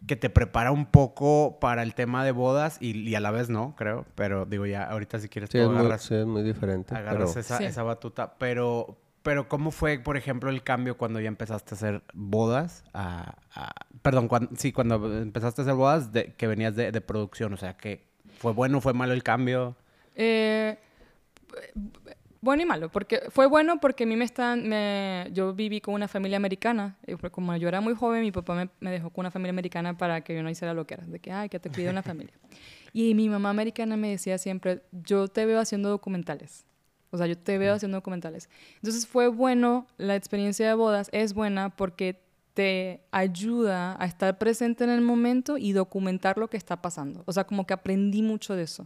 que 0.05 0.15
te 0.15 0.29
prepara 0.29 0.71
un 0.71 0.85
poco 0.85 1.57
para 1.59 1.83
el 1.83 1.93
tema 1.93 2.23
de 2.23 2.31
bodas 2.31 2.77
y, 2.79 2.97
y 2.99 3.15
a 3.15 3.19
la 3.19 3.31
vez 3.31 3.49
no, 3.49 3.75
creo. 3.77 4.05
Pero 4.15 4.45
digo, 4.45 4.65
ya 4.65 4.83
ahorita 4.83 5.19
si 5.19 5.27
quieres 5.27 5.49
Sí, 5.49 5.57
tú 5.57 5.63
es 5.63 5.69
muy, 5.69 5.77
agarras, 5.79 6.03
sí, 6.03 6.15
es 6.15 6.25
muy 6.25 6.43
diferente. 6.43 6.95
agarras 6.95 7.29
pero- 7.31 7.39
esa, 7.41 7.57
Sí. 7.57 7.63
esa 7.65 7.83
batuta. 7.83 8.35
Pero, 8.37 8.97
pero 9.23 9.49
¿cómo 9.49 9.71
fue, 9.71 9.99
por 9.99 10.15
ejemplo, 10.17 10.49
el 10.51 10.63
cambio 10.63 10.97
cuando 10.97 11.19
ya 11.19 11.27
empezaste 11.27 11.73
a 11.73 11.75
hacer 11.77 12.03
bodas? 12.13 12.83
a- 12.93 13.35
a- 13.53 13.73
perdón, 14.01 14.27
cuan- 14.29 14.49
sí, 14.55 14.71
cuando 14.71 15.17
empezaste 15.19 15.61
a 15.61 15.63
hacer 15.63 15.75
bodas 15.75 16.13
de, 16.13 16.33
que 16.35 16.47
venías 16.47 16.75
de, 16.75 16.91
de 16.91 17.01
producción. 17.01 17.53
O 17.53 17.57
sea, 17.57 17.75
que 17.75 18.07
¿fue 18.37 18.53
bueno 18.53 18.77
o 18.77 18.81
fue 18.81 18.93
malo 18.93 19.13
el 19.13 19.23
cambio? 19.23 19.75
Eh, 20.21 20.77
bueno 22.41 22.61
y 22.61 22.65
malo, 22.65 22.89
porque 22.89 23.21
fue 23.29 23.47
bueno 23.47 23.79
porque 23.79 24.03
a 24.03 24.07
mí 24.07 24.15
me 24.15 24.25
están, 24.25 24.67
me- 24.67 25.29
yo 25.33 25.53
viví 25.53 25.81
con 25.81 25.93
una 25.93 26.07
familia 26.07 26.37
americana, 26.37 26.97
y 27.07 27.15
fue 27.15 27.29
como 27.31 27.55
yo 27.57 27.67
era 27.67 27.81
muy 27.81 27.95
joven, 27.95 28.21
mi 28.21 28.31
papá 28.31 28.53
me, 28.55 28.69
me 28.79 28.91
dejó 28.91 29.09
con 29.09 29.23
una 29.23 29.31
familia 29.31 29.51
americana 29.51 29.97
para 29.97 30.21
que 30.21 30.35
yo 30.35 30.43
no 30.43 30.49
hiciera 30.49 30.73
lo 30.73 30.85
que 30.85 30.95
era, 30.95 31.05
de 31.05 31.19
que, 31.19 31.31
ay, 31.31 31.49
que 31.49 31.59
te 31.59 31.69
cuide 31.69 31.89
una 31.89 32.03
familia. 32.03 32.33
Y 32.91 33.13
mi 33.13 33.29
mamá 33.29 33.51
americana 33.51 33.97
me 33.97 34.09
decía 34.09 34.37
siempre, 34.39 34.81
yo 34.91 35.27
te 35.27 35.45
veo 35.45 35.59
haciendo 35.59 35.89
documentales, 35.89 36.65
o 37.11 37.17
sea, 37.17 37.27
yo 37.27 37.37
te 37.37 37.57
veo 37.59 37.73
haciendo 37.75 37.97
documentales. 37.97 38.49
Entonces 38.77 39.05
fue 39.05 39.27
bueno, 39.27 39.85
la 39.97 40.15
experiencia 40.15 40.67
de 40.67 40.73
bodas 40.73 41.09
es 41.11 41.33
buena 41.33 41.69
porque 41.69 42.19
te 42.55 43.01
ayuda 43.11 43.95
a 44.01 44.05
estar 44.07 44.37
presente 44.39 44.83
en 44.83 44.89
el 44.89 45.01
momento 45.01 45.57
y 45.59 45.71
documentar 45.73 46.37
lo 46.39 46.49
que 46.49 46.57
está 46.57 46.81
pasando. 46.81 47.21
O 47.27 47.31
sea, 47.31 47.43
como 47.43 47.67
que 47.67 47.73
aprendí 47.75 48.23
mucho 48.23 48.55
de 48.55 48.63
eso. 48.63 48.85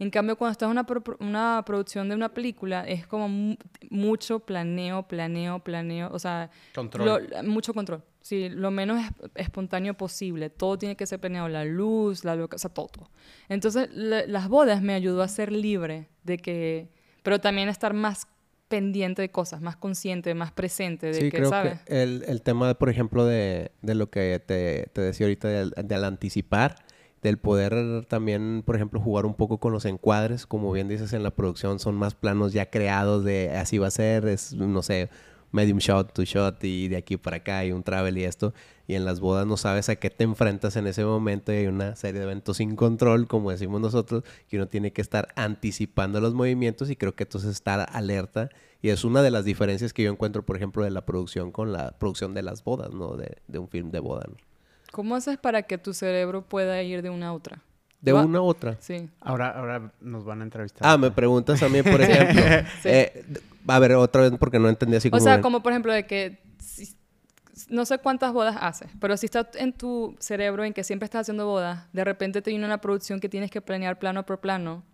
En 0.00 0.10
cambio, 0.10 0.36
cuando 0.36 0.52
estás 0.52 0.66
en 0.66 0.70
una, 0.70 0.84
pro- 0.86 1.16
una 1.20 1.62
producción 1.66 2.08
de 2.08 2.14
una 2.14 2.28
película, 2.28 2.86
es 2.86 3.06
como 3.06 3.28
mu- 3.28 3.56
mucho 3.90 4.38
planeo, 4.40 5.02
planeo, 5.08 5.58
planeo, 5.58 6.08
o 6.12 6.18
sea, 6.18 6.50
Control. 6.74 7.28
lo- 7.30 7.42
mucho 7.42 7.74
control. 7.74 8.02
Sí, 8.20 8.48
lo 8.48 8.70
menos 8.70 9.00
es- 9.04 9.12
espontáneo 9.34 9.94
posible. 9.94 10.50
Todo 10.50 10.78
tiene 10.78 10.94
que 10.96 11.06
ser 11.06 11.18
planeado, 11.18 11.48
la 11.48 11.64
luz, 11.64 12.24
la 12.24 12.36
loca, 12.36 12.56
o 12.56 12.58
sea, 12.58 12.70
todo. 12.72 13.10
Entonces, 13.48 13.88
la- 13.92 14.26
las 14.26 14.48
bodas 14.48 14.82
me 14.82 14.94
ayudó 14.94 15.22
a 15.22 15.28
ser 15.28 15.50
libre 15.50 16.08
de 16.22 16.38
que, 16.38 16.88
pero 17.22 17.40
también 17.40 17.68
a 17.68 17.72
estar 17.72 17.92
más 17.94 18.28
pendiente 18.68 19.22
de 19.22 19.30
cosas, 19.30 19.62
más 19.62 19.76
consciente, 19.76 20.34
más 20.34 20.52
presente 20.52 21.06
de 21.06 21.14
Sí, 21.14 21.20
que, 21.30 21.38
creo 21.38 21.48
¿sabes? 21.48 21.80
que 21.82 22.02
el, 22.02 22.22
el 22.28 22.42
tema, 22.42 22.74
por 22.74 22.90
ejemplo, 22.90 23.24
de, 23.24 23.72
de 23.80 23.94
lo 23.94 24.10
que 24.10 24.38
te, 24.44 24.90
te 24.92 25.00
decía 25.00 25.24
ahorita, 25.26 25.48
del, 25.48 25.70
del 25.70 26.04
anticipar, 26.04 26.76
del 27.22 27.38
poder 27.38 28.04
también, 28.06 28.62
por 28.64 28.76
ejemplo, 28.76 29.00
jugar 29.00 29.26
un 29.26 29.34
poco 29.34 29.58
con 29.58 29.72
los 29.72 29.84
encuadres, 29.84 30.46
como 30.46 30.72
bien 30.72 30.88
dices 30.88 31.12
en 31.12 31.22
la 31.22 31.30
producción, 31.30 31.78
son 31.78 31.96
más 31.96 32.14
planos 32.14 32.52
ya 32.52 32.70
creados 32.70 33.24
de 33.24 33.50
así 33.56 33.78
va 33.78 33.88
a 33.88 33.90
ser, 33.90 34.26
es, 34.28 34.54
no 34.54 34.82
sé, 34.82 35.10
medium 35.52 35.78
shot, 35.78 36.12
two 36.12 36.24
shot 36.24 36.62
y 36.64 36.88
de 36.88 36.96
aquí 36.96 37.16
para 37.16 37.38
acá 37.38 37.64
y 37.64 37.72
un 37.72 37.82
travel 37.82 38.18
y 38.18 38.24
esto. 38.24 38.52
Y 38.86 38.94
en 38.94 39.04
las 39.04 39.20
bodas 39.20 39.46
no 39.46 39.56
sabes 39.56 39.88
a 39.88 39.96
qué 39.96 40.08
te 40.10 40.24
enfrentas 40.24 40.76
en 40.76 40.86
ese 40.86 41.04
momento 41.04 41.52
y 41.52 41.56
hay 41.56 41.66
una 41.66 41.94
serie 41.96 42.20
de 42.20 42.24
eventos 42.24 42.56
sin 42.58 42.74
control, 42.74 43.26
como 43.26 43.50
decimos 43.50 43.80
nosotros, 43.80 44.24
que 44.48 44.56
uno 44.56 44.66
tiene 44.66 44.92
que 44.92 45.02
estar 45.02 45.28
anticipando 45.36 46.20
los 46.20 46.34
movimientos 46.34 46.88
y 46.90 46.96
creo 46.96 47.14
que 47.14 47.24
entonces 47.24 47.50
estar 47.50 47.86
alerta. 47.92 48.48
Y 48.80 48.90
es 48.90 49.04
una 49.04 49.22
de 49.22 49.30
las 49.30 49.44
diferencias 49.44 49.92
que 49.92 50.04
yo 50.04 50.10
encuentro, 50.10 50.44
por 50.44 50.56
ejemplo, 50.56 50.84
de 50.84 50.90
la 50.90 51.04
producción 51.04 51.52
con 51.52 51.72
la 51.72 51.98
producción 51.98 52.32
de 52.32 52.42
las 52.42 52.64
bodas, 52.64 52.92
¿no? 52.94 53.16
De, 53.16 53.58
un 53.58 53.68
film 53.68 53.90
de 53.90 54.00
boda. 54.00 54.26
¿Cómo 54.92 55.14
haces 55.16 55.38
para 55.38 55.62
que 55.62 55.78
tu 55.78 55.92
cerebro 55.94 56.42
pueda 56.42 56.82
ir 56.82 57.02
de 57.02 57.10
una 57.10 57.28
a 57.28 57.32
otra? 57.32 57.60
De 58.00 58.12
Va- 58.12 58.24
una 58.24 58.38
a 58.38 58.42
otra. 58.42 58.76
Sí. 58.80 59.08
Ahora, 59.20 59.50
ahora 59.50 59.92
nos 60.00 60.24
van 60.24 60.40
a 60.40 60.44
entrevistar. 60.44 60.82
Ah, 60.88 60.96
me 60.96 61.10
preguntas 61.10 61.62
a 61.62 61.68
mí, 61.68 61.82
por 61.82 62.00
ejemplo. 62.00 62.42
Sí. 62.82 62.88
eh, 62.88 63.24
a 63.66 63.78
ver, 63.78 63.94
otra 63.94 64.22
vez 64.22 64.32
porque 64.38 64.58
no 64.58 64.68
entendí 64.68 64.96
así 64.96 65.08
O 65.08 65.10
como... 65.10 65.22
sea, 65.22 65.34
bien. 65.34 65.42
como 65.42 65.62
por 65.62 65.72
ejemplo 65.72 65.92
de 65.92 66.06
que 66.06 66.38
si- 66.58 66.94
no 67.68 67.84
sé 67.84 67.98
cuántas 67.98 68.32
bodas 68.32 68.56
haces, 68.60 68.88
pero 69.00 69.16
si 69.16 69.26
está 69.26 69.50
en 69.54 69.72
tu 69.72 70.14
cerebro 70.20 70.64
en 70.64 70.72
que 70.72 70.84
siempre 70.84 71.04
estás 71.06 71.22
haciendo 71.22 71.44
bodas, 71.46 71.86
de 71.92 72.04
repente 72.04 72.40
te 72.40 72.50
viene 72.50 72.64
una 72.64 72.80
producción 72.80 73.18
que 73.20 73.28
tienes 73.28 73.50
que 73.50 73.60
planear 73.60 73.98
plano 73.98 74.24
por 74.24 74.38
plano. 74.38 74.84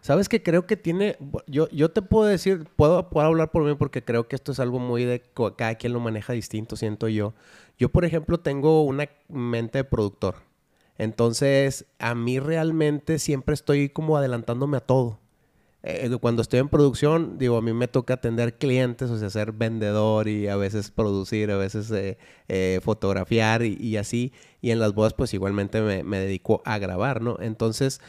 ¿Sabes 0.00 0.28
que 0.28 0.42
Creo 0.42 0.66
que 0.66 0.76
tiene... 0.76 1.16
Yo, 1.46 1.68
yo 1.70 1.90
te 1.90 2.02
puedo 2.02 2.26
decir, 2.26 2.66
puedo, 2.76 3.10
puedo 3.10 3.26
hablar 3.26 3.50
por 3.50 3.64
mí 3.64 3.74
porque 3.74 4.04
creo 4.04 4.28
que 4.28 4.36
esto 4.36 4.52
es 4.52 4.60
algo 4.60 4.78
muy 4.78 5.04
de... 5.04 5.22
Cada 5.56 5.74
quien 5.74 5.92
lo 5.92 6.00
maneja 6.00 6.32
distinto, 6.32 6.76
siento 6.76 7.08
yo. 7.08 7.34
Yo, 7.78 7.90
por 7.90 8.04
ejemplo, 8.04 8.38
tengo 8.38 8.82
una 8.82 9.08
mente 9.28 9.78
de 9.78 9.84
productor. 9.84 10.36
Entonces, 10.98 11.86
a 11.98 12.14
mí 12.14 12.38
realmente 12.40 13.18
siempre 13.18 13.54
estoy 13.54 13.88
como 13.88 14.16
adelantándome 14.16 14.76
a 14.76 14.80
todo. 14.80 15.18
Eh, 15.82 16.10
cuando 16.20 16.42
estoy 16.42 16.60
en 16.60 16.68
producción, 16.68 17.38
digo, 17.38 17.56
a 17.56 17.62
mí 17.62 17.72
me 17.72 17.88
toca 17.88 18.14
atender 18.14 18.58
clientes, 18.58 19.08
o 19.08 19.18
sea, 19.18 19.30
ser 19.30 19.52
vendedor 19.52 20.28
y 20.28 20.46
a 20.48 20.56
veces 20.56 20.90
producir, 20.90 21.50
a 21.50 21.56
veces 21.56 21.90
eh, 21.90 22.18
eh, 22.48 22.80
fotografiar 22.82 23.62
y, 23.62 23.78
y 23.80 23.96
así. 23.96 24.32
Y 24.60 24.72
en 24.72 24.78
las 24.78 24.92
bodas, 24.92 25.14
pues 25.14 25.32
igualmente 25.32 25.80
me, 25.80 26.02
me 26.04 26.18
dedico 26.18 26.60
a 26.66 26.78
grabar, 26.78 27.22
¿no? 27.22 27.38
Entonces, 27.40 28.02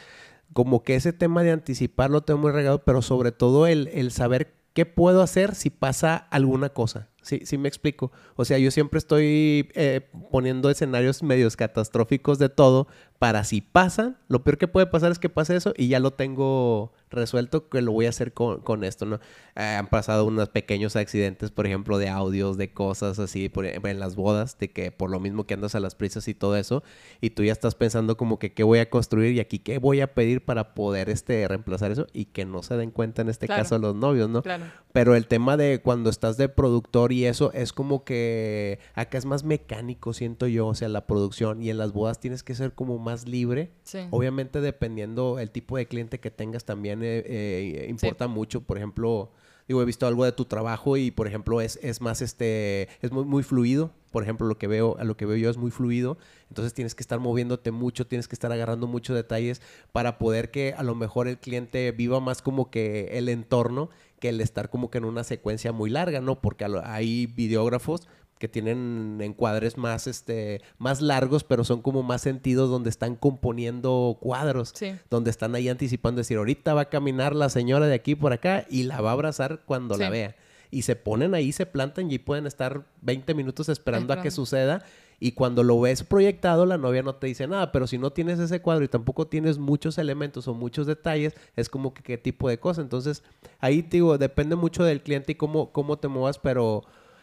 como 0.52 0.82
que 0.82 0.94
ese 0.94 1.12
tema 1.12 1.42
de 1.42 1.52
anticipar 1.52 2.10
lo 2.10 2.22
tengo 2.22 2.40
muy 2.40 2.52
regado, 2.52 2.84
pero 2.84 3.02
sobre 3.02 3.32
todo 3.32 3.66
el, 3.66 3.88
el 3.88 4.10
saber 4.10 4.54
qué 4.72 4.86
puedo 4.86 5.22
hacer 5.22 5.54
si 5.54 5.70
pasa 5.70 6.16
alguna 6.16 6.70
cosa. 6.70 7.08
Sí, 7.22 7.42
sí 7.44 7.56
me 7.56 7.68
explico. 7.68 8.10
O 8.34 8.44
sea, 8.44 8.58
yo 8.58 8.70
siempre 8.70 8.98
estoy 8.98 9.70
eh, 9.74 10.08
poniendo 10.30 10.70
escenarios 10.70 11.22
medios 11.22 11.56
catastróficos 11.56 12.38
de 12.38 12.48
todo 12.48 12.88
para 13.18 13.44
si 13.44 13.60
pasan, 13.60 14.18
lo 14.28 14.42
peor 14.42 14.58
que 14.58 14.66
puede 14.66 14.86
pasar 14.86 15.12
es 15.12 15.20
que 15.20 15.28
pase 15.28 15.54
eso 15.54 15.72
y 15.76 15.88
ya 15.88 16.00
lo 16.00 16.12
tengo 16.12 16.92
resuelto 17.12 17.68
que 17.68 17.80
lo 17.82 17.92
voy 17.92 18.06
a 18.06 18.08
hacer 18.08 18.32
con, 18.32 18.60
con 18.60 18.84
esto, 18.84 19.06
¿no? 19.06 19.20
Eh, 19.56 19.62
han 19.78 19.88
pasado 19.88 20.24
unos 20.24 20.48
pequeños 20.48 20.96
accidentes, 20.96 21.50
por 21.50 21.66
ejemplo, 21.66 21.98
de 21.98 22.08
audios, 22.08 22.56
de 22.56 22.72
cosas 22.72 23.18
así, 23.18 23.48
por 23.48 23.66
ejemplo, 23.66 23.90
en 23.90 24.00
las 24.00 24.16
bodas, 24.16 24.58
de 24.58 24.70
que 24.72 24.90
por 24.90 25.10
lo 25.10 25.20
mismo 25.20 25.46
que 25.46 25.54
andas 25.54 25.74
a 25.74 25.80
las 25.80 25.94
prisas 25.94 26.26
y 26.28 26.34
todo 26.34 26.56
eso, 26.56 26.82
y 27.20 27.30
tú 27.30 27.44
ya 27.44 27.52
estás 27.52 27.74
pensando 27.74 28.16
como 28.16 28.38
que 28.38 28.52
qué 28.52 28.62
voy 28.64 28.78
a 28.80 28.88
construir 28.90 29.34
y 29.34 29.40
aquí 29.40 29.58
qué 29.58 29.78
voy 29.78 30.00
a 30.00 30.14
pedir 30.14 30.44
para 30.44 30.74
poder 30.74 31.10
este, 31.10 31.46
reemplazar 31.46 31.90
eso 31.92 32.06
y 32.12 32.26
que 32.26 32.44
no 32.44 32.62
se 32.62 32.76
den 32.76 32.90
cuenta 32.90 33.22
en 33.22 33.28
este 33.28 33.46
Claro. 33.46 33.62
caso 33.62 33.78
los 33.78 33.94
novios, 33.94 34.28
¿no? 34.30 34.42
Claro. 34.42 34.64
Pero 34.92 35.14
el 35.14 35.26
tema 35.26 35.56
de 35.56 35.80
cuando 35.82 36.10
estás 36.10 36.36
de 36.36 36.48
productor 36.48 37.12
y 37.12 37.26
eso 37.26 37.52
es 37.52 37.72
como 37.72 38.04
que 38.04 38.78
acá 38.94 39.18
es 39.18 39.24
más 39.26 39.44
mecánico, 39.44 40.12
siento 40.12 40.46
yo, 40.46 40.66
o 40.68 40.74
sea, 40.74 40.88
la 40.88 41.06
producción 41.06 41.62
y 41.62 41.70
en 41.70 41.78
las 41.78 41.92
bodas 41.92 42.20
tienes 42.20 42.42
que 42.42 42.54
ser 42.54 42.72
como 42.72 42.98
más 42.98 43.26
libre. 43.28 43.72
Sí. 43.84 43.98
Obviamente 44.10 44.60
dependiendo 44.60 45.38
el 45.38 45.50
tipo 45.50 45.76
de 45.76 45.86
cliente 45.86 46.20
que 46.20 46.30
tengas 46.30 46.64
también 46.64 47.01
eh, 47.04 47.86
importa 47.88 48.28
mucho. 48.28 48.62
Por 48.62 48.76
ejemplo, 48.76 49.30
digo, 49.68 49.82
he 49.82 49.84
visto 49.84 50.06
algo 50.06 50.24
de 50.24 50.32
tu 50.32 50.44
trabajo 50.44 50.96
y 50.96 51.10
por 51.10 51.26
ejemplo 51.26 51.60
es, 51.60 51.78
es 51.82 52.00
más 52.00 52.22
este, 52.22 52.88
es 53.00 53.12
muy, 53.12 53.24
muy 53.24 53.42
fluido. 53.42 53.92
Por 54.10 54.22
ejemplo, 54.22 54.46
lo 54.46 54.58
que 54.58 54.66
veo, 54.66 54.96
a 54.98 55.04
lo 55.04 55.16
que 55.16 55.24
veo 55.24 55.36
yo 55.36 55.48
es 55.48 55.56
muy 55.56 55.70
fluido. 55.70 56.18
Entonces 56.48 56.74
tienes 56.74 56.94
que 56.94 57.02
estar 57.02 57.18
moviéndote 57.18 57.70
mucho, 57.70 58.06
tienes 58.06 58.28
que 58.28 58.34
estar 58.34 58.52
agarrando 58.52 58.86
muchos 58.86 59.16
detalles 59.16 59.62
para 59.92 60.18
poder 60.18 60.50
que 60.50 60.74
a 60.76 60.82
lo 60.82 60.94
mejor 60.94 61.28
el 61.28 61.38
cliente 61.38 61.90
viva 61.92 62.20
más 62.20 62.42
como 62.42 62.70
que 62.70 63.16
el 63.18 63.28
entorno 63.28 63.90
que 64.20 64.28
el 64.28 64.40
estar 64.40 64.70
como 64.70 64.88
que 64.88 64.98
en 64.98 65.04
una 65.04 65.24
secuencia 65.24 65.72
muy 65.72 65.90
larga, 65.90 66.20
¿no? 66.20 66.40
Porque 66.40 66.64
hay 66.84 67.26
videógrafos 67.26 68.06
que 68.42 68.48
tienen 68.48 69.20
encuadres 69.22 69.78
más, 69.78 70.08
este, 70.08 70.62
más 70.76 71.00
largos, 71.00 71.44
pero 71.44 71.62
son 71.62 71.80
como 71.80 72.02
más 72.02 72.22
sentidos 72.22 72.68
donde 72.68 72.90
están 72.90 73.14
componiendo 73.14 74.18
cuadros, 74.20 74.72
Sí. 74.74 74.96
donde 75.08 75.30
están 75.30 75.54
ahí 75.54 75.68
anticipando, 75.68 76.18
decir, 76.18 76.38
ahorita 76.38 76.74
va 76.74 76.80
a 76.80 76.88
caminar 76.88 77.36
la 77.36 77.48
señora 77.48 77.86
de 77.86 77.94
aquí 77.94 78.16
por 78.16 78.32
acá 78.32 78.66
y 78.68 78.82
la 78.82 79.00
va 79.00 79.10
a 79.10 79.12
abrazar 79.12 79.60
cuando 79.64 79.96
la 79.96 80.10
vea. 80.10 80.34
Y 80.72 80.82
se 80.82 80.96
ponen 80.96 81.34
ahí, 81.34 81.52
se 81.52 81.66
plantan 81.66 82.10
y 82.10 82.18
pueden 82.18 82.48
estar 82.48 82.84
20 83.02 83.32
minutos 83.34 83.68
esperando 83.68 84.12
a 84.12 84.22
que 84.22 84.32
suceda. 84.32 84.82
Y 85.20 85.32
cuando 85.32 85.62
lo 85.62 85.80
ves 85.80 86.02
proyectado, 86.02 86.66
la 86.66 86.78
novia 86.78 87.04
no 87.04 87.14
te 87.14 87.28
dice 87.28 87.46
nada. 87.46 87.70
Pero 87.70 87.86
si 87.86 87.96
no 87.96 88.10
tienes 88.10 88.40
ese 88.40 88.60
cuadro 88.60 88.82
y 88.84 88.88
tampoco 88.88 89.28
tienes 89.28 89.56
muchos 89.58 89.98
elementos 89.98 90.48
o 90.48 90.54
muchos 90.54 90.88
detalles, 90.88 91.34
es 91.54 91.68
como 91.68 91.94
que 91.94 92.02
qué 92.02 92.18
tipo 92.18 92.48
de 92.48 92.58
cosa. 92.58 92.80
Entonces, 92.80 93.22
ahí 93.60 93.84
te 93.84 93.98
digo, 93.98 94.18
depende 94.18 94.56
mucho 94.56 94.82
del 94.82 95.00
cliente 95.00 95.30
y 95.30 95.34
cómo, 95.36 95.70
cómo 95.70 95.98
te 96.00 96.08
muevas, 96.08 96.40
pero 96.40 96.82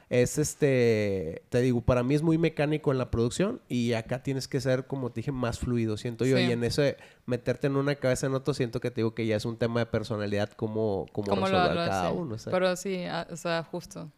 es 0.10 0.38
este, 0.40 1.44
te 1.50 1.62
digo, 1.62 1.82
para 1.82 2.02
mí 2.04 2.16
es 2.16 2.24
muy 2.24 2.38
mecánico 2.38 2.92
en 2.92 2.98
la 2.98 3.12
producción 3.12 3.62
y 3.68 3.94
acá 3.94 4.24
tienes 4.24 4.48
que 4.48 4.60
ser, 4.60 4.88
como 4.88 5.12
te 5.12 5.20
dije, 5.20 5.32
más 5.32 5.60
fluido, 5.60 5.98
siento 5.98 6.26
yo. 6.26 6.38
Sí. 6.38 6.44
Y 6.44 6.52
en 6.52 6.64
eso 6.64 6.82
de 6.82 6.98
meterte 7.28 7.68
en 7.68 7.76
una 7.76 7.96
cabeza 7.96 8.26
en 8.28 8.34
otro, 8.34 8.54
siento 8.54 8.80
que 8.80 8.90
te 8.90 9.02
digo 9.02 9.14
que 9.14 9.26
ya 9.28 9.36
es 9.36 9.46
un 9.46 9.58
tema 9.58 9.82
de 9.82 9.86
personalidad, 9.86 10.50
cómo 10.54 11.06
¿Cómo 11.14 11.36
lo 11.36 11.46
resolver 11.46 11.70
lo 11.76 11.76
cada 11.86 12.08
hace? 12.08 12.18
uno. 12.18 12.36
o 12.36 12.38
sea. 12.40 12.52
Pero 12.52 12.76
sí, 12.76 13.04
a- 13.06 13.28
o 13.30 13.36
sea, 13.36 13.64
justo. 13.64 14.12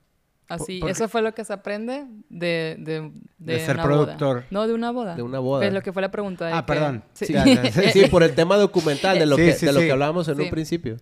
Así, 0.54 0.80
porque- 0.80 0.92
eso 0.92 1.08
fue 1.10 1.22
lo 1.22 1.34
que 1.34 1.44
se 1.46 1.54
aprende 1.54 2.06
de, 2.30 2.76
de, 2.80 3.12
De 3.38 3.60
ser 3.60 3.76
una 3.76 3.86
boda. 3.86 3.96
productor. 4.18 4.44
No, 4.52 4.68
de 4.68 4.74
una 4.74 4.92
boda. 4.92 5.16
De 5.16 5.22
una 5.22 5.40
boda. 5.40 5.62
¿Ves 5.62 5.74
lo 5.74 5.82
que 5.82 5.92
fue 5.94 6.02
la 6.02 6.12
pregunta? 6.12 6.46
de 6.48 6.54
Ah, 6.54 6.62
que- 6.66 6.74
perdón. 6.74 7.04
Sí. 7.14 7.34
Por 8.10 8.24
el 8.24 8.34
tema 8.36 8.58
documental 8.58 9.18
de 9.20 9.26
lo, 9.26 9.36
Sí, 9.38 9.42
que, 9.44 9.54
sí, 9.54 9.66
de 9.66 9.74
lo 9.74 9.80
que 9.80 9.92
hablábamos 9.92 10.28
en 10.28 10.36
Sí. 10.38 10.42
un 10.44 10.50
principio. 10.50 10.98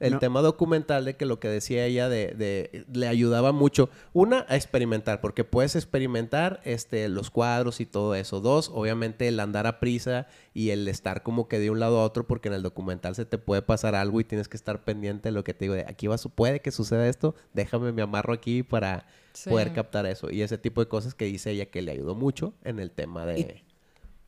El 0.00 0.12
No. 0.14 0.18
tema 0.18 0.40
documental 0.40 1.04
de 1.04 1.16
que 1.16 1.26
lo 1.26 1.38
que 1.40 1.48
decía 1.48 1.84
ella 1.86 2.08
de, 2.08 2.34
de- 2.36 2.84
le 2.92 3.08
ayudaba 3.08 3.52
mucho, 3.52 3.90
una, 4.12 4.44
a 4.48 4.56
experimentar, 4.56 5.20
porque 5.20 5.44
puedes 5.44 5.76
experimentar 5.76 6.60
este, 6.64 7.08
los 7.08 7.30
cuadros 7.30 7.80
y 7.80 7.86
todo 7.86 8.14
eso. 8.14 8.40
Dos, 8.40 8.70
obviamente 8.74 9.28
el 9.28 9.40
andar 9.40 9.66
a 9.66 9.80
prisa 9.80 10.26
y 10.54 10.70
el 10.70 10.86
estar 10.86 11.22
como 11.24 11.48
que 11.48 11.58
de 11.58 11.68
un 11.70 11.80
lado 11.80 11.98
a 11.98 12.04
otro, 12.04 12.26
porque 12.26 12.48
en 12.48 12.54
el 12.54 12.62
documental 12.62 13.16
se 13.16 13.24
te 13.26 13.38
puede 13.38 13.60
pasar 13.60 13.96
algo 13.96 14.20
y 14.20 14.24
tienes 14.24 14.48
que 14.48 14.56
estar 14.56 14.84
pendiente 14.84 15.28
de 15.28 15.32
lo 15.32 15.42
que 15.42 15.52
te 15.52 15.64
digo, 15.64 15.74
de 15.74 15.84
aquí 15.88 16.06
va, 16.06 16.16
puede 16.16 16.60
que 16.60 16.70
suceda 16.70 17.08
esto, 17.08 17.34
déjame 17.52 17.92
me 17.92 18.02
amarro 18.02 18.32
aquí 18.32 18.62
para 18.62 19.06
Sí. 19.32 19.50
poder 19.50 19.72
captar 19.72 20.06
eso. 20.06 20.30
Y 20.30 20.42
ese 20.42 20.56
tipo 20.58 20.80
de 20.80 20.86
cosas 20.86 21.14
que 21.16 21.24
dice 21.24 21.50
ella 21.50 21.66
que 21.66 21.82
le 21.82 21.90
ayudó 21.90 22.14
mucho 22.14 22.54
en 22.62 22.78
el 22.78 22.92
tema 22.92 23.26
de... 23.26 23.64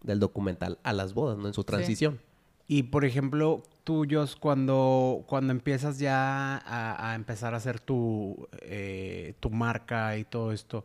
del 0.03 0.19
documental 0.19 0.79
a 0.83 0.93
las 0.93 1.15
bodas, 1.15 1.39
¿no? 1.39 1.47
En 1.47 1.55
su 1.55 1.63
transición. 1.63 2.19
Y 2.67 2.83
por 2.85 3.05
ejemplo, 3.05 3.63
tuyos, 3.85 4.35
cuando, 4.35 5.25
cuando 5.29 5.53
empiezas 5.53 6.01
ya 6.01 6.57
a, 6.59 7.13
a 7.13 7.15
empezar 7.15 7.55
a 7.55 7.59
hacer 7.59 7.79
tu, 7.79 8.49
eh, 8.63 9.35
tu 9.39 9.51
marca 9.51 10.19
y 10.19 10.25
todo 10.25 10.51
esto, 10.51 10.85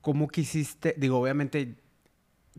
¿cómo 0.00 0.28
quisiste? 0.28 0.94
Digo, 0.96 1.20
obviamente 1.20 1.74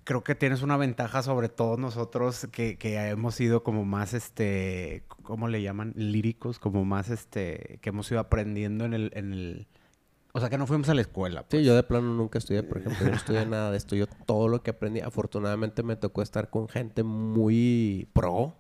creo 0.04 0.24
que 0.24 0.36
tienes 0.36 0.62
una 0.62 0.78
ventaja 0.78 1.24
sobre 1.24 1.50
todos 1.50 1.80
nosotros 1.80 2.48
que, 2.52 2.78
que 2.78 2.98
hemos 3.10 3.36
sido 3.36 3.64
como 3.64 3.86
más, 3.86 4.14
este, 4.14 5.04
¿cómo 5.24 5.48
le 5.48 5.62
llaman? 5.62 5.94
Líricos, 5.96 6.60
como 6.60 6.86
más, 6.86 7.10
este, 7.10 7.80
que 7.82 7.90
hemos 7.90 8.12
ido 8.12 8.20
aprendiendo 8.20 8.86
en 8.86 8.94
el, 8.94 9.12
en 9.16 9.34
el... 9.34 9.68
O 10.32 10.40
sea, 10.40 10.50
que 10.50 10.58
no 10.58 10.68
fuimos 10.68 10.90
a 10.90 10.94
la 10.94 11.02
escuela. 11.02 11.42
Sí, 11.42 11.58
pues. 11.58 11.66
yo 11.66 11.76
de 11.76 11.84
plano 11.84 12.14
nunca 12.14 12.38
estudié, 12.38 12.62
por 12.64 12.78
ejemplo, 12.78 13.04
yo 13.04 13.12
no 13.12 13.18
estudié 13.18 13.46
nada 13.48 13.72
de 13.72 13.78
esto. 13.78 13.96
Yo 13.96 14.06
todo 14.26 14.48
lo 14.48 14.62
que 14.62 14.72
aprendí, 14.72 15.00
afortunadamente 15.00 15.82
me 15.84 15.96
tocó 15.96 16.22
estar 16.22 16.50
con 16.50 16.68
gente 16.68 17.04
muy 17.04 18.08
pro. 18.14 18.56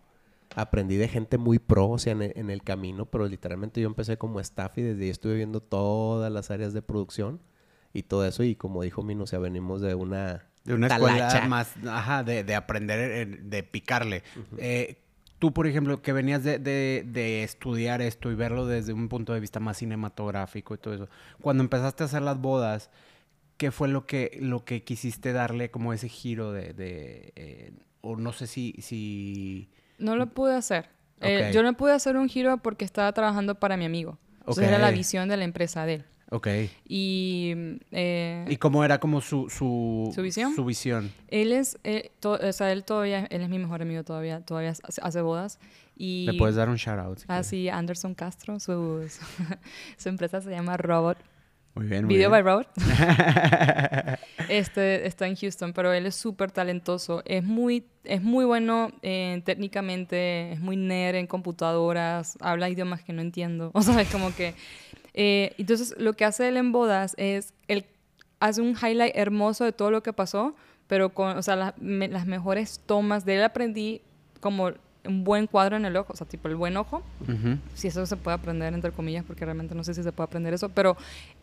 Aprendí 0.55 0.95
de 0.95 1.07
gente 1.07 1.37
muy 1.37 1.59
pro, 1.59 1.89
o 1.89 1.99
sea, 1.99 2.13
en 2.13 2.23
el, 2.23 2.33
en 2.35 2.49
el 2.49 2.63
camino, 2.63 3.05
pero 3.05 3.27
literalmente 3.27 3.81
yo 3.81 3.87
empecé 3.87 4.17
como 4.17 4.39
staff 4.39 4.79
y 4.79 4.81
desde 4.81 5.03
ahí 5.03 5.09
estuve 5.09 5.35
viendo 5.35 5.61
todas 5.61 6.31
las 6.31 6.49
áreas 6.49 6.73
de 6.73 6.81
producción 6.81 7.39
y 7.93 8.03
todo 8.03 8.25
eso. 8.25 8.43
Y 8.43 8.55
como 8.55 8.81
dijo 8.81 9.03
Mino, 9.03 9.23
o 9.23 9.27
sea, 9.27 9.39
venimos 9.39 9.81
de 9.81 9.93
una... 9.95 10.48
De 10.69 10.75
una 10.75 10.87
escuela 10.87 11.27
talacha. 11.27 11.47
más, 11.47 11.73
ajá, 11.87 12.23
de, 12.23 12.43
de 12.43 12.55
aprender, 12.55 12.99
eh, 13.11 13.25
de 13.25 13.63
picarle. 13.63 14.23
Eh, 14.57 14.97
tú, 15.39 15.51
por 15.51 15.65
ejemplo, 15.67 16.01
que 16.01 16.13
venías 16.13 16.43
de, 16.43 16.59
de- 16.59 17.03
de 17.05 17.43
estudiar 17.43 18.01
esto 18.01 18.31
y 18.31 18.35
verlo 18.35 18.65
desde 18.65 18.93
un 18.93 19.09
punto 19.09 19.33
de 19.33 19.39
vista 19.39 19.59
más 19.59 19.77
cinematográfico 19.77 20.75
y 20.75 20.77
todo 20.77 20.93
eso, 20.93 21.09
cuando 21.41 21.63
empezaste 21.63 22.03
a 22.03 22.05
hacer 22.05 22.21
las 22.21 22.39
bodas, 22.39 22.89
¿qué 23.57 23.71
fue 23.71 23.87
lo 23.87 24.05
que, 24.05 24.37
lo 24.41 24.63
que 24.63 24.83
quisiste 24.83 25.33
darle 25.33 25.71
como 25.71 25.91
ese 25.91 26.07
giro 26.07 26.51
de... 26.51 26.73
de, 26.73 27.33
eh, 27.35 27.71
o 28.01 28.15
no 28.15 28.31
sé 28.31 28.47
si... 28.47 28.75
si... 28.79 29.69
No 29.97 30.15
lo 30.15 30.27
pude 30.27 30.55
hacer. 30.55 30.89
Eh, 31.19 31.47
Ok. 31.47 31.53
yo 31.53 31.63
no 31.63 31.73
pude 31.73 31.91
hacer 31.91 32.15
un 32.15 32.29
giro 32.29 32.57
porque 32.59 32.85
estaba 32.85 33.11
trabajando 33.11 33.55
para 33.55 33.75
mi 33.75 33.83
amigo. 33.85 34.17
Entonces 34.39 34.67
era 34.69 34.77
la 34.77 34.89
visión 34.91 35.27
de 35.29 35.35
la 35.37 35.43
empresa 35.43 35.85
de 35.85 35.93
él. 35.95 36.05
Ok. 36.31 36.47
Y, 36.87 37.53
eh, 37.91 38.45
¿Y 38.47 38.57
cómo 38.57 38.83
era 38.83 38.99
como 38.99 39.19
su... 39.21 39.49
Su, 39.49 40.11
¿Su 40.13 40.21
visión? 40.21 40.53
Su 40.55 40.63
visión. 40.63 41.11
él 41.27 41.51
es, 41.51 41.77
eh, 41.83 42.11
to- 42.19 42.33
o 42.41 42.51
sea, 42.53 42.71
él 42.71 42.83
todavía, 42.83 43.25
él 43.31 43.41
es 43.41 43.49
mi 43.49 43.57
mejor 43.57 43.81
amigo 43.81 44.03
todavía, 44.03 44.41
todavía 44.41 44.69
hace, 44.83 45.01
hace 45.01 45.21
bodas. 45.21 45.59
Y 45.97 46.27
Le 46.31 46.37
puedes 46.37 46.55
dar 46.55 46.69
un 46.69 46.75
shout 46.75 46.99
out. 46.99 47.19
Ah, 47.27 47.41
sí, 47.43 47.67
Anderson 47.67 48.13
Castro, 48.13 48.59
su, 48.59 49.05
su, 49.09 49.21
su 49.97 50.09
empresa 50.09 50.39
se 50.41 50.51
llama 50.51 50.77
Robot. 50.77 51.17
Muy 51.75 51.85
bien, 51.87 52.05
muy 52.05 52.15
Video 52.15 52.29
bien. 52.29 52.43
by 52.43 52.51
Robot. 52.53 52.67
Este 54.49 55.05
está 55.05 55.27
en 55.27 55.35
Houston, 55.35 55.73
pero 55.73 55.93
él 55.93 56.05
es 56.07 56.15
súper 56.15 56.51
talentoso. 56.51 57.21
Es 57.25 57.43
muy, 57.43 57.85
es 58.03 58.21
muy 58.23 58.45
bueno 58.45 58.91
eh, 59.03 59.41
técnicamente, 59.45 60.53
es 60.53 60.59
muy 60.59 60.75
nerd 60.75 61.15
en 61.17 61.27
computadoras, 61.27 62.35
habla 62.41 62.69
idiomas 62.69 63.03
que 63.03 63.13
no 63.13 63.21
entiendo. 63.21 63.71
O 63.79 63.81
sea, 63.81 64.01
es 64.01 64.09
como 64.09 64.33
que... 64.35 64.53
eh, 65.21 65.53
entonces, 65.57 65.93
lo 65.97 66.13
que 66.13 66.23
hace 66.23 66.47
él 66.47 66.55
en 66.55 66.71
bodas 66.71 67.13
es, 67.17 67.53
él 67.67 67.83
hace 68.39 68.61
un 68.61 68.75
highlight 68.81 69.11
hermoso 69.15 69.65
de 69.65 69.73
todo 69.73 69.91
lo 69.91 70.01
que 70.01 70.13
pasó, 70.13 70.55
pero 70.87 71.09
con, 71.09 71.37
o 71.37 71.41
sea, 71.43 71.55
las, 71.57 71.77
me- 71.77 72.07
las 72.07 72.25
mejores 72.25 72.79
tomas 72.85 73.25
de 73.25 73.35
él 73.35 73.43
aprendí 73.43 74.01
como 74.39 74.71
un 75.05 75.23
buen 75.25 75.47
cuadro 75.47 75.75
en 75.75 75.83
el 75.85 75.95
ojo, 75.97 76.13
o 76.13 76.15
sea, 76.15 76.25
tipo 76.27 76.47
el 76.47 76.55
buen 76.55 76.77
ojo 76.77 77.03
Ujú. 77.23 77.57
si 77.73 77.87
eso 77.89 78.05
se 78.05 78.15
puede 78.15 78.35
aprender 78.35 78.73
entre 78.73 78.91
comillas, 78.91 79.25
porque 79.25 79.43
realmente 79.43 79.75
no 79.75 79.83
sé 79.83 79.93
si 79.93 80.03
se 80.03 80.11
puede 80.13 80.25
aprender 80.27 80.53
eso, 80.53 80.69
pero 80.69 80.95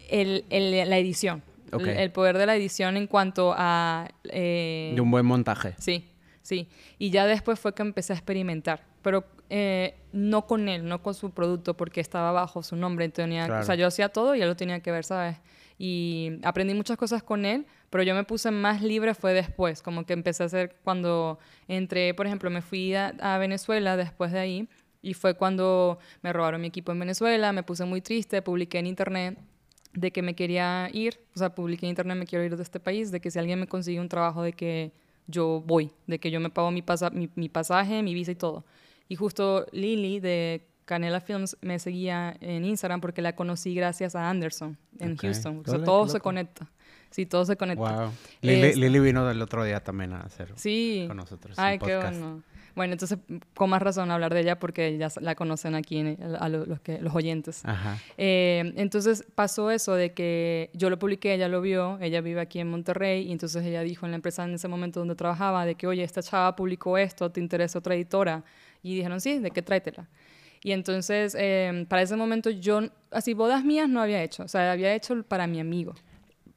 el, 0.09 0.45
el- 0.51 0.89
la 0.89 0.97
edición, 0.99 1.43
Ok. 1.73 1.83
el, 1.83 1.89
el 1.89 2.11
poder 2.13 2.39
de 2.39 2.47
la 2.47 2.57
edición 2.57 2.97
en 2.97 3.07
cuanto 3.07 3.55
a... 3.57 4.09
eh, 4.25 4.93
De 4.95 5.01
un 5.03 5.11
buen 5.11 5.27
montaje. 5.27 5.75
Sí, 5.79 6.09
sí. 6.43 6.69
Y 6.99 7.11
ya 7.11 7.27
después 7.27 7.59
fue 7.61 7.75
que 7.75 7.83
empecé 7.83 8.13
a 8.15 8.17
experimentar, 8.17 8.81
pero 9.03 9.25
eh, 9.51 9.95
no 10.13 10.47
con 10.47 10.69
él, 10.69 10.87
no 10.89 11.03
con 11.03 11.15
su 11.15 11.31
producto, 11.31 11.77
porque 11.77 12.01
estaba 12.01 12.33
bajo 12.33 12.63
su 12.63 12.77
nombre. 12.77 13.09
Tenía, 13.09 13.47
Claro. 13.47 13.63
O 13.63 13.67
sea, 13.67 13.75
yo 13.75 13.87
hacía 13.87 14.09
todo 14.09 14.35
y 14.35 14.43
él 14.43 14.49
lo 14.49 14.57
tenía 14.57 14.81
que 14.81 14.91
ver, 14.91 15.05
¿sabes? 15.05 15.37
Y 15.79 16.39
aprendí 16.43 16.73
muchas 16.75 16.97
cosas 16.97 17.23
con 17.23 17.45
él, 17.45 17.67
pero 17.91 18.03
yo 18.03 18.15
me 18.15 18.25
puse 18.25 18.51
más 18.51 18.81
libre 18.83 19.15
fue 19.15 19.35
después, 19.35 19.83
como 19.83 20.05
que 20.07 20.15
empecé 20.15 20.43
a 20.43 20.47
hacer 20.47 20.77
cuando 20.83 21.39
entré, 21.69 22.15
por 22.15 22.27
ejemplo, 22.27 22.49
me 22.51 22.63
fui 22.63 22.95
a, 22.95 23.09
a 23.21 23.37
Venezuela 23.39 23.97
después 23.97 24.33
de 24.33 24.39
ahí, 24.39 24.69
y 25.03 25.13
fue 25.15 25.35
cuando 25.35 25.99
me 26.23 26.33
robaron 26.33 26.61
mi 26.63 26.69
equipo 26.69 26.93
en 26.93 26.99
Venezuela, 26.99 27.53
me 27.53 27.63
puse 27.63 27.85
muy 27.85 28.01
triste, 28.01 28.41
publiqué 28.43 28.79
en 28.79 28.87
internet 28.87 29.39
de 29.93 30.11
que 30.11 30.23
me 30.23 30.35
quería 30.35 30.89
ir, 30.93 31.21
o 31.35 31.39
sea, 31.39 31.55
publiqué 31.55 31.87
en 31.87 31.91
internet, 31.91 32.17
me 32.17 32.27
quiero 32.27 32.45
ir 32.45 32.57
de 32.57 32.63
este 32.63 32.81
país, 32.81 33.11
de 33.13 33.21
que 33.21 33.31
si 33.31 33.39
alguien 33.39 33.61
me 33.61 33.67
consigue 33.67 34.01
un 34.01 34.09
trabajo, 34.09 34.43
de 34.43 34.53
que 34.55 34.93
yo 35.27 35.63
voy, 35.65 35.91
de 36.07 36.19
que 36.19 36.31
yo 36.31 36.41
me 36.41 36.51
pago 36.51 36.71
mi, 36.71 36.83
pasa- 36.83 37.11
mi, 37.11 37.29
mi 37.35 37.49
pasaje, 37.49 38.03
mi 38.03 38.15
visa 38.15 38.31
y 38.33 38.35
todo. 38.37 38.65
Y 39.09 39.17
justo 39.17 39.67
Lily 39.73 40.21
de 40.21 40.67
Canela 40.85 41.21
Films 41.21 41.57
me 41.61 41.79
seguía 41.79 42.37
en 42.41 42.65
Instagram 42.65 43.01
porque 43.01 43.23
la 43.23 43.35
conocí 43.35 43.75
gracias 43.75 44.15
a 44.17 44.29
Anderson 44.31 44.79
en. 44.99 45.17
Houston. 45.17 45.63
O 45.67 45.71
sea, 45.71 45.83
todo 45.83 46.09
se 46.09 46.21
conecta. 46.21 46.71
Sí, 47.11 47.25
todo 47.27 47.45
se 47.45 47.57
conecta. 47.57 48.07
Wow. 48.07 48.13
Lili, 48.43 48.99
vino 49.01 49.27
del 49.27 49.41
otro 49.41 49.65
día 49.65 49.83
también 49.83 50.13
a 50.13 50.21
hacer 50.21 50.53
Sí. 50.57 51.05
con 51.09 51.17
nosotros. 51.17 51.59
Ay, 51.59 51.79
un 51.81 51.87
qué 51.87 51.95
podcast. 51.97 52.19
bueno. 52.21 52.43
Bueno, 52.77 52.93
entonces, 52.93 53.19
con 53.55 53.71
más 53.71 53.81
razón 53.83 54.11
hablar 54.11 54.33
de 54.35 54.41
ella 54.41 54.59
porque 54.59 54.97
ya 54.99 55.09
la 55.21 55.35
conocen 55.35 55.75
aquí 55.75 55.99
en- 55.99 56.19
a 56.39 56.49
lo- 56.49 56.67
los, 56.67 56.79
que, 56.81 57.01
los 57.01 57.15
oyentes. 57.15 57.63
Ajá. 57.65 57.99
Eh, 58.19 58.73
entonces 58.77 59.25
pasó 59.35 59.71
eso 59.71 59.95
de 59.95 60.13
que 60.13 60.69
yo 60.75 60.91
lo 60.91 60.99
publiqué, 60.99 61.33
ella 61.35 61.49
lo 61.49 61.63
vio, 61.63 61.99
ella 62.01 62.21
vive 62.21 62.41
aquí 62.41 62.61
en 62.61 62.69
Monterrey 62.69 63.27
y 63.27 63.33
entonces 63.33 63.65
ella 63.65 63.81
dijo 63.81 64.05
en 64.07 64.13
la 64.13 64.17
empresa 64.17 64.45
en 64.45 64.55
ese 64.55 64.69
momento 64.69 65.01
donde 65.01 65.15
trabajaba 65.15 65.65
de 65.65 65.75
que, 65.75 65.87
oye, 65.87 66.05
esta 66.05 66.23
chava 66.23 66.55
publicó 66.55 66.99
esto, 66.99 67.31
¿te 67.33 67.41
interesa 67.41 67.79
otra 67.79 67.95
editora? 67.95 68.45
Y 68.83 68.95
dijeron, 68.95 69.21
sí, 69.21 69.39
¿de 69.39 69.51
qué 69.51 69.63
tráetela? 69.63 70.07
Y 70.63 70.73
entonces, 70.73 71.35
eh, 71.39 71.87
para 71.89 72.03
ese 72.03 72.15
momento 72.17 72.51
yo, 72.51 72.81
así, 73.11 73.33
bodas 73.35 73.65
mías 73.65 73.89
no 73.89 74.03
había 74.03 74.23
hecho, 74.23 74.43
o 74.43 74.49
sea, 74.49 74.71
había 74.73 74.95
hecho 74.95 75.23
para 75.23 75.47
mi 75.47 75.61
amigo. 75.61 75.95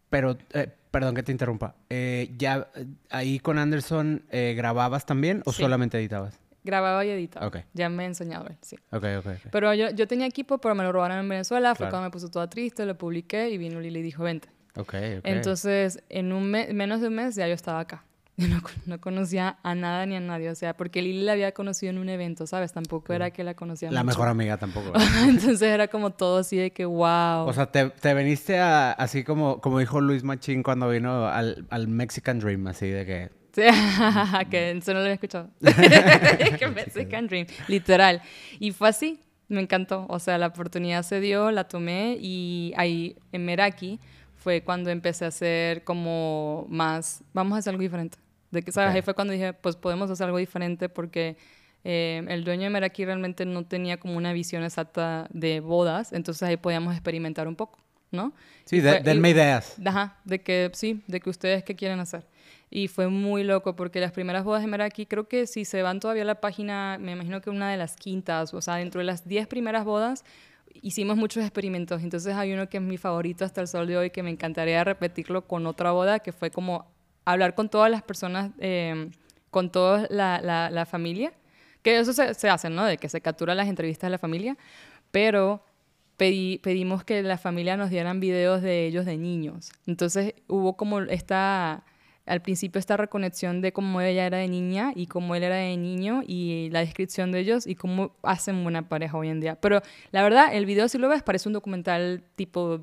Pero, 0.10 0.38
eh, 0.54 0.68
perdón 0.92 1.16
que 1.16 1.24
te 1.24 1.32
interrumpa. 1.32 1.76
Eh, 1.90 2.34
¿Ya 2.38 2.68
ahí 3.10 3.40
con 3.40 3.58
Anderson 3.58 4.24
eh, 4.32 4.54
grababas 4.58 5.06
también 5.06 5.42
o 5.46 5.52
Sí. 5.54 5.62
solamente 5.62 5.98
editabas? 5.98 6.40
Grababa 6.64 7.06
y 7.06 7.10
editaba. 7.10 7.48
Ok. 7.48 7.58
Ya 7.74 7.90
me 7.90 8.04
he 8.04 8.06
enseñado 8.08 8.48
él, 8.48 8.58
sí. 8.62 8.76
Ok, 8.92 9.04
ok, 9.20 9.26
ok. 9.28 9.48
Pero 9.52 9.74
yo, 9.74 9.92
yo 9.92 10.08
tenía 10.08 10.28
equipo, 10.28 10.58
pero 10.58 10.76
me 10.76 10.84
lo 10.84 10.92
robaron 10.92 11.18
en 11.20 11.30
Venezuela, 11.30 11.74
fue 11.76 11.90
cuando 11.90 12.08
me 12.08 12.12
puse 12.12 12.30
toda 12.30 12.50
triste, 12.50 12.86
lo 12.86 12.98
publiqué 12.98 13.50
y 13.50 13.58
vino 13.58 13.80
Lili 13.80 14.00
y 14.00 14.04
dijo, 14.04 14.24
vente. 14.24 14.50
Ok, 14.76 14.94
ok. 14.94 15.22
Entonces, 15.24 16.04
en 16.10 16.32
un 16.34 16.50
me- 16.52 16.72
menos 16.74 17.02
de 17.02 17.08
un 17.08 17.16
mes 17.16 17.36
ya 17.36 17.48
yo 17.48 17.54
estaba 17.54 17.80
acá. 17.80 18.04
No, 18.50 18.62
no 18.86 19.02
conocía 19.02 19.58
a 19.64 19.76
nada 19.76 20.06
ni 20.06 20.16
a 20.16 20.20
nadie, 20.20 20.50
o 20.50 20.56
sea, 20.56 20.76
porque 20.76 21.02
Lili 21.02 21.24
la 21.24 21.34
había 21.34 21.52
conocido 21.52 21.92
en 21.92 21.98
un 21.98 22.10
evento, 22.10 22.48
¿sabes? 22.48 22.72
Tampoco 22.72 23.14
era 23.14 23.32
que 23.32 23.44
la 23.44 23.54
conocía 23.54 23.92
La 23.92 24.04
mucho. 24.04 24.18
mejor 24.18 24.28
amiga 24.30 24.58
tampoco. 24.58 24.94
Entonces 25.28 25.62
era 25.62 25.88
como 25.90 26.12
todo 26.12 26.40
así 26.40 26.56
de 26.58 26.72
que, 26.72 26.86
wow. 26.86 27.46
O 27.48 27.54
sea, 27.54 27.66
te, 27.72 27.90
te 27.90 28.14
veniste 28.14 28.58
a, 28.60 28.92
así 28.94 29.24
como, 29.24 29.60
como 29.62 29.80
dijo 29.80 30.00
Luis 30.02 30.24
Machín 30.24 30.64
cuando 30.64 30.90
vino 30.90 31.28
al, 31.28 31.66
al 31.70 31.88
Mexican 31.88 32.40
Dream, 32.40 32.66
así 32.68 32.88
de 32.88 33.06
que... 33.06 33.30
Sí, 33.52 33.64
que 34.50 34.72
eso 34.72 34.94
no 34.94 35.00
lo 35.00 35.06
había 35.06 35.14
escuchado. 35.16 35.50
que 35.60 36.68
Mexican 36.68 37.28
Dream, 37.28 37.46
literal. 37.68 38.22
Y 38.60 38.72
fue 38.72 38.90
así, 38.90 39.20
me 39.48 39.60
encantó. 39.62 40.06
O 40.08 40.20
sea, 40.20 40.38
la 40.38 40.48
oportunidad 40.48 41.04
se 41.04 41.20
dio, 41.20 41.52
la 41.52 41.66
tomé 41.68 42.18
y 42.22 42.74
ahí 42.78 43.18
en 43.32 43.46
Meraki 43.46 44.00
fue 44.36 44.62
cuando 44.64 44.90
empecé 44.90 45.26
a 45.26 45.28
hacer 45.30 45.84
como 45.84 46.66
más, 46.70 47.24
vamos 47.34 47.56
a 47.56 47.60
hacer 47.60 47.72
algo 47.72 47.82
diferente. 47.82 48.18
De 48.52 48.62
que, 48.64 48.72
¿sabes? 48.72 48.90
Ok. 48.92 48.96
Ahí 48.96 49.02
fue 49.02 49.14
cuando 49.14 49.34
dije, 49.34 49.54
pues 49.54 49.76
podemos 49.76 50.10
hacer 50.10 50.26
algo 50.26 50.38
diferente 50.38 50.90
porque 50.90 51.38
eh, 51.84 52.24
el 52.28 52.44
dueño 52.44 52.64
de 52.64 52.70
Meraki 52.72 53.06
realmente 53.06 53.46
no 53.46 53.64
tenía 53.66 53.98
como 53.98 54.18
una 54.18 54.34
visión 54.34 54.64
exacta 54.64 55.28
de 55.32 55.60
bodas, 55.60 56.12
entonces 56.14 56.44
ahí 56.44 56.58
podíamos 56.58 56.94
experimentar 56.94 57.48
un 57.48 57.56
poco, 57.56 57.80
¿no? 58.12 58.34
Sí, 58.66 58.78
Y 58.78 58.82
de- 58.82 58.90
fue- 58.92 59.00
y- 59.00 59.04
denme 59.04 59.30
ideas. 59.30 59.76
Ajá, 59.86 60.18
de 60.26 60.42
que 60.42 60.70
sí, 60.74 61.04
de 61.08 61.20
que 61.20 61.30
ustedes 61.30 61.64
qué 61.64 61.76
quieren 61.76 62.00
hacer. 62.00 62.26
Y 62.72 62.88
fue 62.88 63.08
muy 63.08 63.44
loco 63.44 63.76
porque 63.76 64.00
las 64.00 64.12
primeras 64.12 64.44
bodas 64.44 64.62
de 64.62 64.68
Meraki, 64.68 65.06
creo 65.06 65.28
que 65.28 65.48
si 65.48 65.66
se 65.66 65.82
van 65.82 66.00
todavía 66.00 66.24
a 66.24 66.26
la 66.26 66.42
página, 66.42 66.98
me 67.00 67.14
imagino 67.14 67.42
que 67.42 67.50
una 67.50 67.72
de 67.72 67.78
las 67.78 67.96
quintas, 67.96 68.54
o 68.54 68.62
sea, 68.62 68.76
dentro 68.76 69.00
de 69.00 69.06
las 69.06 69.28
10 69.28 69.48
primeras 69.48 69.86
bodas, 69.86 70.24
hicimos 70.84 71.18
muchos 71.18 71.44
experimentos. 71.44 72.04
Entonces 72.04 72.36
hay 72.36 72.54
uno 72.54 72.70
que 72.70 72.78
es 72.78 72.84
mi 72.84 72.98
favorito 72.98 73.44
hasta 73.46 73.62
el 73.62 73.68
sol 73.68 73.88
de 73.88 73.98
hoy, 73.98 74.10
que 74.12 74.22
me 74.22 74.30
encantaría 74.30 74.84
repetirlo 74.84 75.48
con 75.48 75.66
otra 75.66 75.92
boda, 75.92 76.20
que 76.20 76.32
fue 76.32 76.52
como 76.52 76.86
hablar 77.32 77.56
con 77.56 77.70
todas 77.70 77.90
las 77.92 78.02
personas, 78.04 78.52
eh, 78.60 79.10
con 79.52 79.72
toda 79.72 80.08
la, 80.10 80.42
la- 80.42 80.70
la 80.70 80.86
familia. 80.86 81.34
Que 81.82 81.98
eso 81.98 82.12
se, 82.14 82.34
se 82.34 82.50
hace, 82.50 82.70
¿no? 82.70 82.84
De 82.86 82.98
que 82.98 83.08
se 83.10 83.22
capturan 83.22 83.56
las 83.58 83.68
entrevistas 83.70 84.08
de 84.08 84.12
la 84.12 84.18
familia, 84.18 84.58
pero 85.12 85.64
pedí- 86.18 86.60
pedimos 86.62 87.04
que 87.04 87.24
la 87.24 87.38
familia 87.38 87.78
nos 87.78 87.90
dieran 87.90 88.20
videos 88.20 88.62
de 88.62 88.86
ellos 88.86 89.06
de 89.06 89.18
niños. 89.18 89.72
Entonces 89.88 90.34
hubo 90.48 90.76
como 90.76 91.00
esta, 91.00 91.86
al 92.26 92.42
principio 92.42 92.80
esta 92.80 92.98
reconexión 92.98 93.62
de 93.62 93.72
cómo 93.72 94.02
ella 94.02 94.26
era 94.26 94.38
de 94.40 94.50
niña 94.50 94.92
y 94.94 95.08
cómo 95.08 95.36
él 95.36 95.44
era 95.44 95.56
de 95.56 95.78
niño 95.78 96.22
y 96.28 96.70
la 96.72 96.82
descripción 96.82 97.32
de 97.32 97.40
ellos 97.40 97.66
y 97.66 97.76
cómo 97.76 98.12
hacen 98.24 98.62
buena 98.64 98.90
pareja 98.90 99.18
hoy 99.18 99.30
en 99.30 99.40
día. 99.40 99.56
Pero 99.56 99.82
la 100.12 100.22
verdad, 100.22 100.54
el 100.54 100.66
video 100.66 100.90
si 100.90 100.98
lo 100.98 101.08
ves 101.08 101.24
parece 101.24 101.48
un 101.48 101.54
documental 101.54 102.24
tipo 102.36 102.82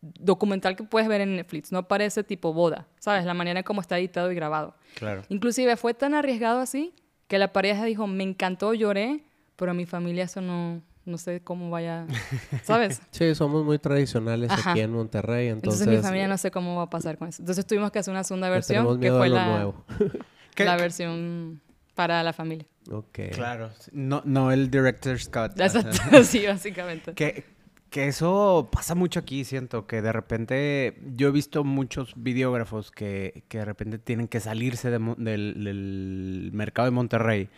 documental 0.00 0.76
que 0.76 0.84
puedes 0.84 1.08
ver 1.08 1.20
en 1.20 1.36
Netflix. 1.36 1.72
No 1.72 1.88
parece 1.88 2.22
tipo 2.24 2.52
boda, 2.52 2.86
¿sabes? 2.98 3.24
La 3.24 3.34
manera 3.34 3.60
en 3.60 3.64
cómo 3.64 3.80
está 3.80 3.98
editado 3.98 4.30
y 4.30 4.34
grabado. 4.34 4.74
Claro. 4.94 5.22
Inclusive 5.28 5.76
fue 5.76 5.94
tan 5.94 6.14
arriesgado 6.14 6.60
así 6.60 6.94
que 7.26 7.38
la 7.38 7.52
pareja 7.52 7.84
dijo, 7.84 8.06
me 8.06 8.24
encantó, 8.24 8.74
lloré, 8.74 9.24
pero 9.56 9.72
a 9.72 9.74
mi 9.74 9.86
familia 9.86 10.24
eso 10.24 10.40
no, 10.40 10.80
no 11.04 11.18
sé 11.18 11.40
cómo 11.42 11.68
vaya, 11.70 12.06
¿sabes? 12.62 13.02
Sí, 13.10 13.34
somos 13.34 13.64
muy 13.64 13.78
tradicionales 13.78 14.50
Ajá. 14.50 14.70
aquí 14.70 14.80
en 14.80 14.92
Monterrey, 14.92 15.48
entonces... 15.48 15.82
Entonces, 15.82 16.02
mi 16.02 16.02
familia 16.02 16.28
no 16.28 16.38
sé 16.38 16.50
cómo 16.50 16.76
va 16.76 16.84
a 16.84 16.90
pasar 16.90 17.18
con 17.18 17.28
eso. 17.28 17.42
Entonces 17.42 17.66
tuvimos 17.66 17.90
que 17.90 17.98
hacer 17.98 18.12
una 18.12 18.24
segunda 18.24 18.48
versión 18.48 19.00
que 19.00 19.10
fue 19.10 19.28
la, 19.28 19.46
nuevo. 19.46 19.84
¿Qué- 20.54 20.64
la 20.64 20.76
versión 20.76 21.60
para 21.94 22.22
la 22.22 22.32
familia. 22.32 22.66
Ok. 22.90 23.18
Claro. 23.32 23.70
No, 23.92 24.22
no 24.24 24.52
el 24.52 24.70
director's 24.70 25.28
cut. 25.28 25.58
Exacto, 25.60 26.22
sí, 26.24 26.46
básicamente. 26.46 27.12
Que, 27.12 27.44
que 27.90 28.08
eso 28.08 28.68
pasa 28.72 28.94
mucho 28.94 29.20
aquí, 29.20 29.44
siento, 29.44 29.86
que 29.86 30.02
de 30.02 30.12
repente 30.12 30.98
yo 31.16 31.28
he 31.28 31.30
visto 31.30 31.64
muchos 31.64 32.12
videógrafos 32.16 32.90
que, 32.90 33.44
que 33.48 33.58
de 33.58 33.64
repente 33.64 33.98
tienen 33.98 34.28
que 34.28 34.40
salirse 34.40 34.90
del 34.90 36.50
mercado 36.52 36.86
de 36.86 36.92
Monterrey 36.92 37.48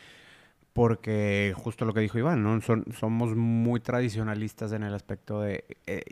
porque 0.72 1.52
justo 1.56 1.84
lo 1.84 1.94
que 1.94 2.00
dijo 2.00 2.18
Iván, 2.18 2.42
¿no? 2.42 2.60
Son, 2.60 2.84
somos 2.98 3.34
muy 3.34 3.80
tradicionalistas 3.80 4.72
en 4.72 4.82
el 4.82 4.94
aspecto 4.94 5.40
de 5.40 5.64
eh, 5.86 6.04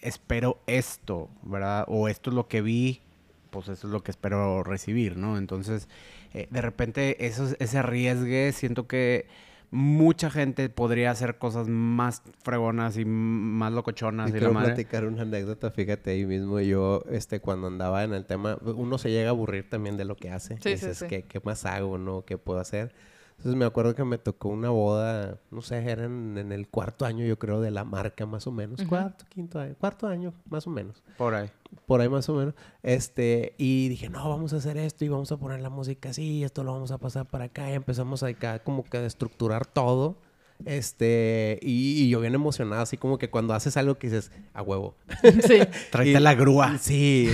espero 0.00 0.58
esto, 0.66 1.28
¿verdad? 1.42 1.84
O 1.88 2.08
esto 2.08 2.30
es 2.30 2.36
lo 2.36 2.48
que 2.48 2.62
vi, 2.62 3.02
pues 3.50 3.68
eso 3.68 3.86
es 3.86 3.92
lo 3.92 4.02
que 4.02 4.10
espero 4.10 4.62
recibir, 4.62 5.16
¿no? 5.16 5.36
Entonces, 5.36 5.88
eh, 6.34 6.48
de 6.50 6.62
repente 6.62 7.26
eso, 7.26 7.48
ese 7.58 7.78
arriesgue, 7.78 8.52
siento 8.52 8.86
que 8.86 9.26
mucha 9.70 10.30
gente 10.30 10.68
podría 10.68 11.10
hacer 11.10 11.38
cosas 11.38 11.68
más 11.68 12.22
fregonas 12.42 12.96
y 12.96 13.04
más 13.04 13.72
locochonas 13.72 14.32
Te 14.32 14.38
y 14.38 14.40
la 14.40 14.48
quiero 14.48 14.54
madre. 14.54 14.74
platicar 14.74 15.04
una 15.06 15.22
anécdota, 15.22 15.70
fíjate 15.70 16.10
ahí 16.10 16.26
mismo, 16.26 16.60
yo, 16.60 17.04
este, 17.10 17.40
cuando 17.40 17.68
andaba 17.68 18.02
en 18.04 18.12
el 18.12 18.26
tema, 18.26 18.58
uno 18.62 18.98
se 18.98 19.10
llega 19.10 19.28
a 19.28 19.30
aburrir 19.30 19.68
también 19.70 19.96
de 19.96 20.04
lo 20.04 20.16
que 20.16 20.30
hace. 20.30 20.58
Sí, 20.60 20.70
Dices, 20.70 20.98
sí. 20.98 21.06
¿qué, 21.06 21.22
¿qué 21.24 21.40
más 21.44 21.64
hago, 21.66 21.98
no? 21.98 22.24
¿Qué 22.24 22.36
puedo 22.38 22.58
hacer? 22.60 22.92
Entonces 23.40 23.58
me 23.58 23.64
acuerdo 23.64 23.94
que 23.94 24.04
me 24.04 24.18
tocó 24.18 24.50
una 24.50 24.68
boda, 24.68 25.38
no 25.50 25.62
sé, 25.62 25.78
era 25.78 26.04
en, 26.04 26.36
en 26.36 26.52
el 26.52 26.68
cuarto 26.68 27.06
año, 27.06 27.24
yo 27.24 27.38
creo, 27.38 27.62
de 27.62 27.70
la 27.70 27.84
marca, 27.84 28.26
más 28.26 28.46
o 28.46 28.52
menos. 28.52 28.80
Ujú. 28.80 28.90
Cuarto, 28.90 29.24
quinto 29.30 29.58
año, 29.58 29.74
cuarto 29.80 30.06
año, 30.08 30.34
más 30.50 30.66
o 30.66 30.70
menos. 30.70 31.02
Por 31.16 31.34
ahí. 31.34 31.50
Por 31.86 32.02
ahí 32.02 32.10
más 32.10 32.28
o 32.28 32.34
menos. 32.34 32.52
Este, 32.82 33.54
y 33.56 33.88
dije, 33.88 34.10
no, 34.10 34.28
vamos 34.28 34.52
a 34.52 34.56
hacer 34.56 34.76
esto 34.76 35.06
y 35.06 35.08
vamos 35.08 35.32
a 35.32 35.38
poner 35.38 35.62
la 35.62 35.70
música 35.70 36.10
así, 36.10 36.40
y 36.40 36.44
esto 36.44 36.64
lo 36.64 36.74
vamos 36.74 36.90
a 36.90 36.98
pasar 36.98 37.24
para 37.30 37.44
acá. 37.44 37.70
Y 37.70 37.72
empezamos 37.72 38.22
acá 38.22 38.58
como 38.58 38.84
que 38.84 38.98
a 38.98 39.06
estructurar 39.06 39.64
todo. 39.64 40.18
Este, 40.66 41.58
y, 41.62 42.02
y 42.04 42.10
yo 42.10 42.20
bien 42.20 42.34
emocionado, 42.34 42.82
así 42.82 42.98
como 42.98 43.16
que 43.16 43.30
cuando 43.30 43.54
haces 43.54 43.78
algo 43.78 43.94
que 43.94 44.08
dices, 44.08 44.32
a 44.52 44.60
huevo. 44.60 44.96
Sí. 45.46 45.60
Tráete 45.90 46.20
la 46.20 46.34
grúa. 46.34 46.76
Sí, 46.76 47.30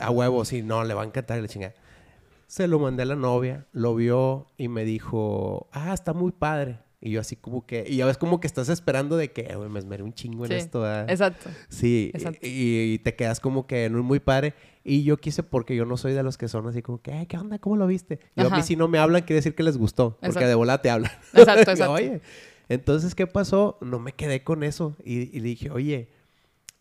a 0.00 0.10
huevo, 0.10 0.46
sí, 0.46 0.62
no, 0.62 0.84
le 0.84 0.94
va 0.94 1.02
a 1.02 1.04
encantar 1.04 1.38
y 1.38 1.42
la 1.42 1.48
chingada. 1.48 1.74
Se 2.50 2.66
lo 2.66 2.80
mandé 2.80 3.04
a 3.04 3.06
la 3.06 3.14
novia, 3.14 3.66
lo 3.70 3.94
vio 3.94 4.48
y 4.58 4.66
me 4.66 4.84
dijo, 4.84 5.68
ah, 5.70 5.94
está 5.94 6.12
muy 6.14 6.32
padre. 6.32 6.80
Y 7.00 7.12
yo 7.12 7.20
así 7.20 7.36
como 7.36 7.64
que, 7.64 7.84
y 7.88 7.98
ya 7.98 8.06
ves 8.06 8.18
como 8.18 8.40
que 8.40 8.48
estás 8.48 8.68
esperando 8.68 9.16
de 9.16 9.30
que, 9.30 9.42
"Eh, 9.42 9.54
güey, 9.54 9.68
me 9.70 9.78
esmeré 9.78 10.02
un 10.02 10.12
chingo 10.12 10.44
en 10.46 10.50
Sí, 10.50 10.56
esto. 10.58 10.80
¿verdad?". 10.80 11.08
Exacto. 11.08 11.48
Sí, 11.68 12.10
Exacto. 12.12 12.40
y, 12.44 12.94
y 12.94 12.98
te 12.98 13.14
quedas 13.14 13.38
como 13.38 13.68
que 13.68 13.84
en 13.84 13.94
un 13.94 14.04
muy 14.04 14.18
padre. 14.18 14.54
Y 14.82 15.04
yo 15.04 15.16
quise 15.16 15.44
porque 15.44 15.76
yo 15.76 15.84
no 15.84 15.96
soy 15.96 16.12
de 16.12 16.24
los 16.24 16.36
que 16.36 16.48
son 16.48 16.66
así 16.66 16.82
como 16.82 17.00
que, 17.00 17.12
"Ay, 17.12 17.26
¿qué 17.26 17.38
onda? 17.38 17.60
¿Cómo 17.60 17.76
lo 17.76 17.86
viste? 17.86 18.18
Y 18.34 18.40
a 18.40 18.50
mí 18.50 18.62
si 18.62 18.74
no 18.74 18.88
me 18.88 18.98
hablan, 18.98 19.22
quiere 19.22 19.36
decir 19.36 19.54
que 19.54 19.62
les 19.62 19.78
gustó. 19.78 20.14
Porque 20.14 20.26
Exacto. 20.26 20.48
de 20.48 20.54
volada 20.56 20.82
te 20.82 20.90
hablan. 20.90 21.12
Exacto, 21.32 21.70
exacto. 21.70 21.92
Oye, 21.92 22.20
entonces, 22.68 23.14
¿qué 23.14 23.28
pasó? 23.28 23.78
No 23.80 24.00
me 24.00 24.12
quedé 24.12 24.42
con 24.42 24.64
eso. 24.64 24.96
Y, 25.04 25.34
y 25.36 25.40
le 25.40 25.48
dije, 25.50 25.70
oye, 25.70 26.08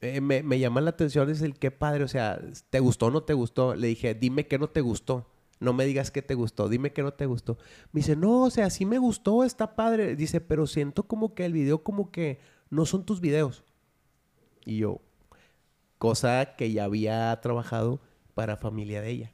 eh, 0.01 0.19
me, 0.19 0.41
me 0.41 0.57
llama 0.57 0.81
la 0.81 0.89
atención, 0.89 1.29
es 1.29 1.41
el 1.43 1.53
qué 1.59 1.69
padre, 1.71 2.03
o 2.03 2.07
sea, 2.07 2.41
¿te 2.71 2.79
gustó 2.79 3.05
o 3.05 3.11
no 3.11 3.21
te 3.21 3.33
gustó? 3.33 3.75
Le 3.75 3.87
dije, 3.87 4.15
dime 4.15 4.47
qué 4.47 4.57
no 4.57 4.67
te 4.67 4.81
gustó. 4.81 5.27
No 5.59 5.73
me 5.73 5.85
digas 5.85 6.09
qué 6.11 6.21
te 6.21 6.35
gustó, 6.35 6.69
dime 6.69 6.93
qué 6.93 7.01
no 7.03 7.11
te 7.13 7.25
gustó. 7.25 7.57
Me 7.91 7.99
dice, 7.99 8.15
no, 8.15 8.43
o 8.43 8.49
sea, 8.49 8.69
sí 8.69 8.85
me 8.85 8.97
gustó, 8.97 9.43
está 9.43 9.75
padre. 9.75 10.15
Dice, 10.15 10.39
pero 10.41 10.67
siento 10.67 11.03
como 11.03 11.33
que 11.35 11.45
el 11.45 11.53
video 11.53 11.83
como 11.83 12.11
que 12.11 12.39
no 12.69 12.85
son 12.85 13.05
tus 13.05 13.19
videos. 13.19 13.63
Y 14.65 14.77
yo, 14.77 15.01
cosa 15.97 16.55
que 16.57 16.71
ya 16.71 16.85
había 16.85 17.37
trabajado 17.41 17.99
para 18.33 18.55
familia 18.57 19.01
de 19.01 19.09
ella. 19.09 19.33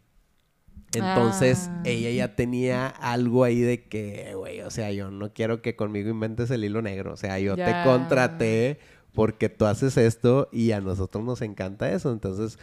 Entonces, 0.93 1.67
Ah. 1.69 1.81
ella 1.85 2.09
ya 2.11 2.35
tenía 2.35 2.88
algo 2.88 3.43
ahí 3.43 3.59
de 3.59 3.83
que, 3.88 4.33
güey, 4.35 4.61
o 4.61 4.71
sea, 4.71 4.91
yo 4.91 5.11
no 5.11 5.33
quiero 5.33 5.61
que 5.61 5.75
conmigo 5.75 6.09
inventes 6.09 6.49
el 6.51 6.63
hilo 6.63 6.81
negro. 6.81 7.13
O 7.13 7.17
sea, 7.17 7.38
yo 7.39 7.55
Ya. 7.55 7.65
te 7.65 7.89
contraté 7.89 8.79
porque 9.13 9.49
tú 9.49 9.65
haces 9.65 9.97
esto 9.97 10.47
y 10.51 10.71
a 10.71 10.81
nosotros 10.81 11.23
nos 11.23 11.41
encanta 11.41 11.91
eso. 11.91 12.11
Entonces, 12.11 12.57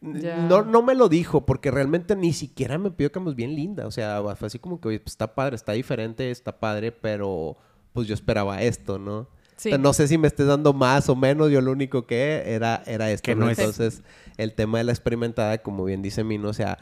no, 0.00 0.62
no 0.62 0.82
me 0.82 0.94
lo 0.94 1.08
dijo 1.08 1.44
porque 1.44 1.70
realmente 1.70 2.16
ni 2.16 2.32
siquiera 2.32 2.78
me 2.78 2.90
pidió 2.90 3.12
que 3.12 3.20
me 3.20 3.34
bien 3.34 3.54
linda. 3.54 3.86
O 3.86 3.90
sea, 3.90 4.22
fue 4.36 4.46
así 4.46 4.58
como 4.58 4.80
que, 4.80 4.88
oye, 4.88 5.00
pues 5.00 5.12
está 5.12 5.34
padre, 5.34 5.56
está 5.56 5.72
diferente, 5.72 6.30
está 6.30 6.58
padre, 6.58 6.92
pero 6.92 7.56
pues 7.92 8.06
yo 8.08 8.14
esperaba 8.14 8.62
esto, 8.62 8.98
¿no? 8.98 9.28
Sí. 9.56 9.68
O 9.68 9.72
sea, 9.72 9.78
no 9.78 9.92
sé 9.92 10.08
si 10.08 10.16
me 10.16 10.26
estés 10.26 10.46
dando 10.46 10.72
más 10.72 11.08
o 11.10 11.16
menos, 11.16 11.50
yo 11.50 11.60
lo 11.60 11.70
único 11.72 12.06
que 12.06 12.42
era, 12.46 12.82
era 12.86 13.10
esto, 13.10 13.26
Que 13.26 13.34
¿no? 13.34 13.44
no 13.44 13.50
es- 13.50 13.58
Entonces, 13.58 14.02
el 14.38 14.54
tema 14.54 14.78
de 14.78 14.84
la 14.84 14.92
experimentada, 14.92 15.58
como 15.58 15.84
bien 15.84 16.00
dice 16.00 16.24
Mino, 16.24 16.48
o 16.48 16.52
sea, 16.54 16.78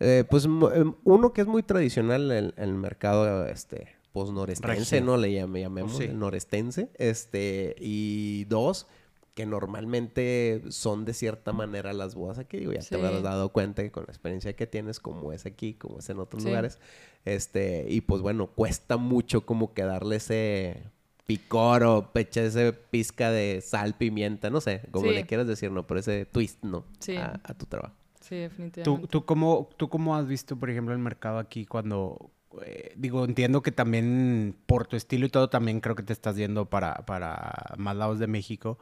eh, 0.00 0.24
pues 0.30 0.46
em, 0.46 0.94
uno 1.04 1.32
que 1.34 1.42
es 1.42 1.46
muy 1.46 1.62
tradicional 1.62 2.30
en 2.32 2.54
en 2.56 2.68
el 2.70 2.74
mercado, 2.74 3.44
este, 3.46 3.88
pues 4.14 4.30
norestense, 4.30 4.96
Regio. 4.96 5.04
¿no? 5.04 5.16
Le 5.18 5.30
llame- 5.32 5.60
llamemos, 5.60 5.96
sí. 5.98 6.04
el 6.04 6.18
norestense, 6.18 6.88
este, 6.94 7.74
y 7.78 8.44
dos, 8.46 8.86
que 9.34 9.46
normalmente 9.46 10.62
son 10.68 11.04
de 11.04 11.14
cierta 11.14 11.52
manera 11.52 11.92
las 11.92 12.14
bodas 12.14 12.38
aquí, 12.38 12.58
digo, 12.58 12.72
ya 12.72 12.80
te 12.80 12.96
habrás 12.96 13.22
dado 13.22 13.50
cuenta 13.50 13.82
que 13.82 13.90
con 13.90 14.04
la 14.06 14.12
experiencia 14.12 14.54
que 14.54 14.66
tienes, 14.66 15.00
como 15.00 15.32
es 15.32 15.46
aquí, 15.46 15.74
como 15.74 16.00
es 16.00 16.10
en 16.10 16.18
otros 16.18 16.42
Sí. 16.42 16.48
lugares, 16.48 16.78
este, 17.24 17.86
y 17.88 18.02
pues 18.02 18.20
bueno, 18.20 18.48
cuesta 18.48 18.96
mucho 18.98 19.46
como 19.46 19.72
que 19.72 19.82
darle 19.84 20.16
ese 20.16 20.82
picor 21.24 21.84
o 21.84 22.12
pecha 22.12 22.42
ese 22.42 22.72
pizca 22.72 23.30
de 23.30 23.60
sal, 23.62 23.94
pimienta, 23.94 24.50
no 24.50 24.60
sé, 24.60 24.82
como 24.90 25.08
Sí. 25.08 25.14
le 25.14 25.24
quieras 25.24 25.46
decir, 25.46 25.70
no, 25.70 25.86
pero 25.86 26.00
ese 26.00 26.26
twist, 26.26 26.62
¿no? 26.62 26.84
Sí. 26.98 27.16
A, 27.16 27.40
a 27.42 27.54
tu 27.54 27.64
trabajo. 27.66 27.94
Sí, 28.20 28.36
definitivamente. 28.36 29.00
¿Tú, 29.02 29.06
tú, 29.08 29.24
cómo, 29.24 29.68
¿Tú 29.76 29.88
cómo 29.88 30.14
has 30.14 30.26
visto, 30.26 30.56
por 30.56 30.68
ejemplo, 30.70 30.92
el 30.94 31.00
mercado 31.00 31.38
aquí 31.38 31.64
cuando... 31.64 32.30
eh, 32.66 32.92
digo, 32.96 33.24
entiendo 33.24 33.62
que 33.62 33.72
también 33.72 34.54
por 34.66 34.86
tu 34.86 34.96
estilo 34.96 35.24
y 35.24 35.30
todo, 35.30 35.48
también 35.48 35.80
creo 35.80 35.94
que 35.96 36.02
te 36.02 36.12
estás 36.12 36.36
yendo 36.36 36.66
para, 36.66 36.94
para 37.06 37.74
más 37.78 37.96
lados 37.96 38.18
de 38.18 38.26
México. 38.26 38.78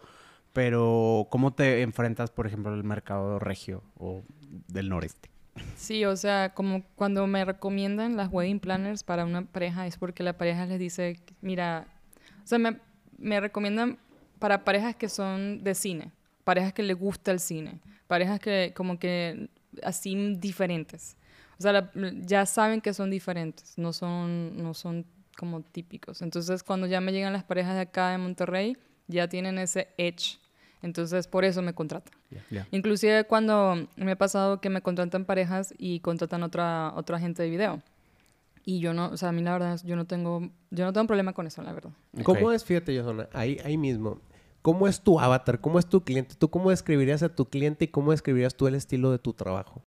Pero, 0.53 1.29
¿cómo 1.31 1.53
te 1.53 1.83
enfrentas, 1.83 2.31
por 2.31 2.47
ejemplo, 2.47 2.73
al 2.73 2.83
mercado 2.85 3.39
regio 3.39 3.83
o 3.99 4.23
del 4.69 4.89
noreste? 4.89 5.31
Sí, 5.77 6.05
o 6.05 6.17
sea, 6.17 6.53
como 6.55 6.83
cuando 6.97 7.27
me 7.27 7.45
recomiendan 7.45 8.17
las 8.17 8.29
wedding 8.33 8.61
planners 8.61 9.03
para 9.05 9.25
una 9.25 9.43
pareja 9.45 9.87
es 9.87 9.97
porque 9.97 10.23
la 10.23 10.37
pareja 10.37 10.67
les 10.67 10.79
dice, 10.79 11.21
mira, 11.41 11.87
o 12.43 12.47
sea, 12.47 12.59
me, 12.59 12.79
me 13.19 13.41
recomiendan 13.41 13.99
para 14.39 14.65
parejas 14.65 14.97
que 14.97 15.09
son 15.09 15.63
de 15.63 15.75
cine, 15.75 16.13
parejas 16.45 16.73
que 16.73 16.83
les 16.83 16.97
gusta 16.99 17.31
el 17.31 17.41
cine, 17.41 17.81
parejas 18.07 18.41
que 18.41 18.73
como 18.75 18.99
que 18.99 19.49
así 19.83 20.35
diferentes. 20.37 21.17
O 21.59 21.63
sea, 21.63 21.73
la- 21.73 21.91
ya 22.23 22.47
saben 22.47 22.81
que 22.81 22.95
son 22.95 23.11
diferentes, 23.11 23.77
no 23.77 23.93
son, 23.93 24.57
no 24.57 24.73
son 24.75 25.05
como 25.37 25.61
típicos. 25.63 26.23
Entonces, 26.23 26.63
cuando 26.63 26.87
ya 26.87 27.01
me 27.01 27.13
llegan 27.13 27.33
las 27.33 27.45
parejas 27.45 27.75
de 27.75 27.81
acá 27.83 28.11
de 28.11 28.19
Monterrey, 28.19 28.77
ya 29.11 29.29
tienen 29.29 29.59
ese 29.59 29.89
edge. 29.97 30.39
Entonces, 30.83 31.27
por 31.27 31.45
eso 31.45 31.61
me 31.61 31.75
contratan. 31.75 32.19
Ya. 32.51 32.67
Inclusive 32.71 33.25
cuando 33.25 33.87
me 33.97 34.13
ha 34.13 34.17
pasado 34.17 34.61
que 34.61 34.71
me 34.71 34.81
contratan 34.81 35.25
parejas 35.27 35.75
y 35.77 36.01
contratan 36.01 36.43
otra 36.43 36.93
otra 36.97 37.19
agente 37.19 37.43
de 37.43 37.51
video. 37.51 37.83
Y 38.65 38.81
yo 38.81 38.95
no, 38.95 39.09
o 39.09 39.17
sea, 39.17 39.31
a 39.31 39.33
mí 39.33 39.43
la 39.43 39.53
verdad, 39.53 39.81
yo 39.85 39.97
no 39.97 40.07
tengo, 40.07 40.49
yo 40.71 40.85
no 40.85 40.93
tengo 40.93 41.07
problema 41.07 41.33
con 41.33 41.47
eso, 41.47 41.63
la 41.63 41.73
verdad. 41.73 41.93
¿Cómo 42.23 42.47
Ok. 42.49 42.55
es, 42.55 42.65
fíjate, 42.65 42.95
Yosona, 42.95 43.29
ahí, 43.33 43.59
ahí 43.65 43.77
mismo, 43.77 44.21
cómo 44.63 44.87
es 44.87 45.01
tu 45.01 45.19
avatar, 45.19 45.61
cómo 45.61 45.79
es 45.79 45.87
tu 45.87 46.05
cliente, 46.05 46.35
tú 46.35 46.51
cómo 46.51 46.71
describirías 46.71 47.23
a 47.23 47.35
tu 47.35 47.47
cliente 47.47 47.87
y 47.87 47.89
cómo 47.89 48.11
describirías 48.13 48.55
tú 48.55 48.67
el 48.69 48.75
estilo 48.75 49.11
de 49.11 49.19
tu 49.19 49.33
trabajo? 49.33 49.83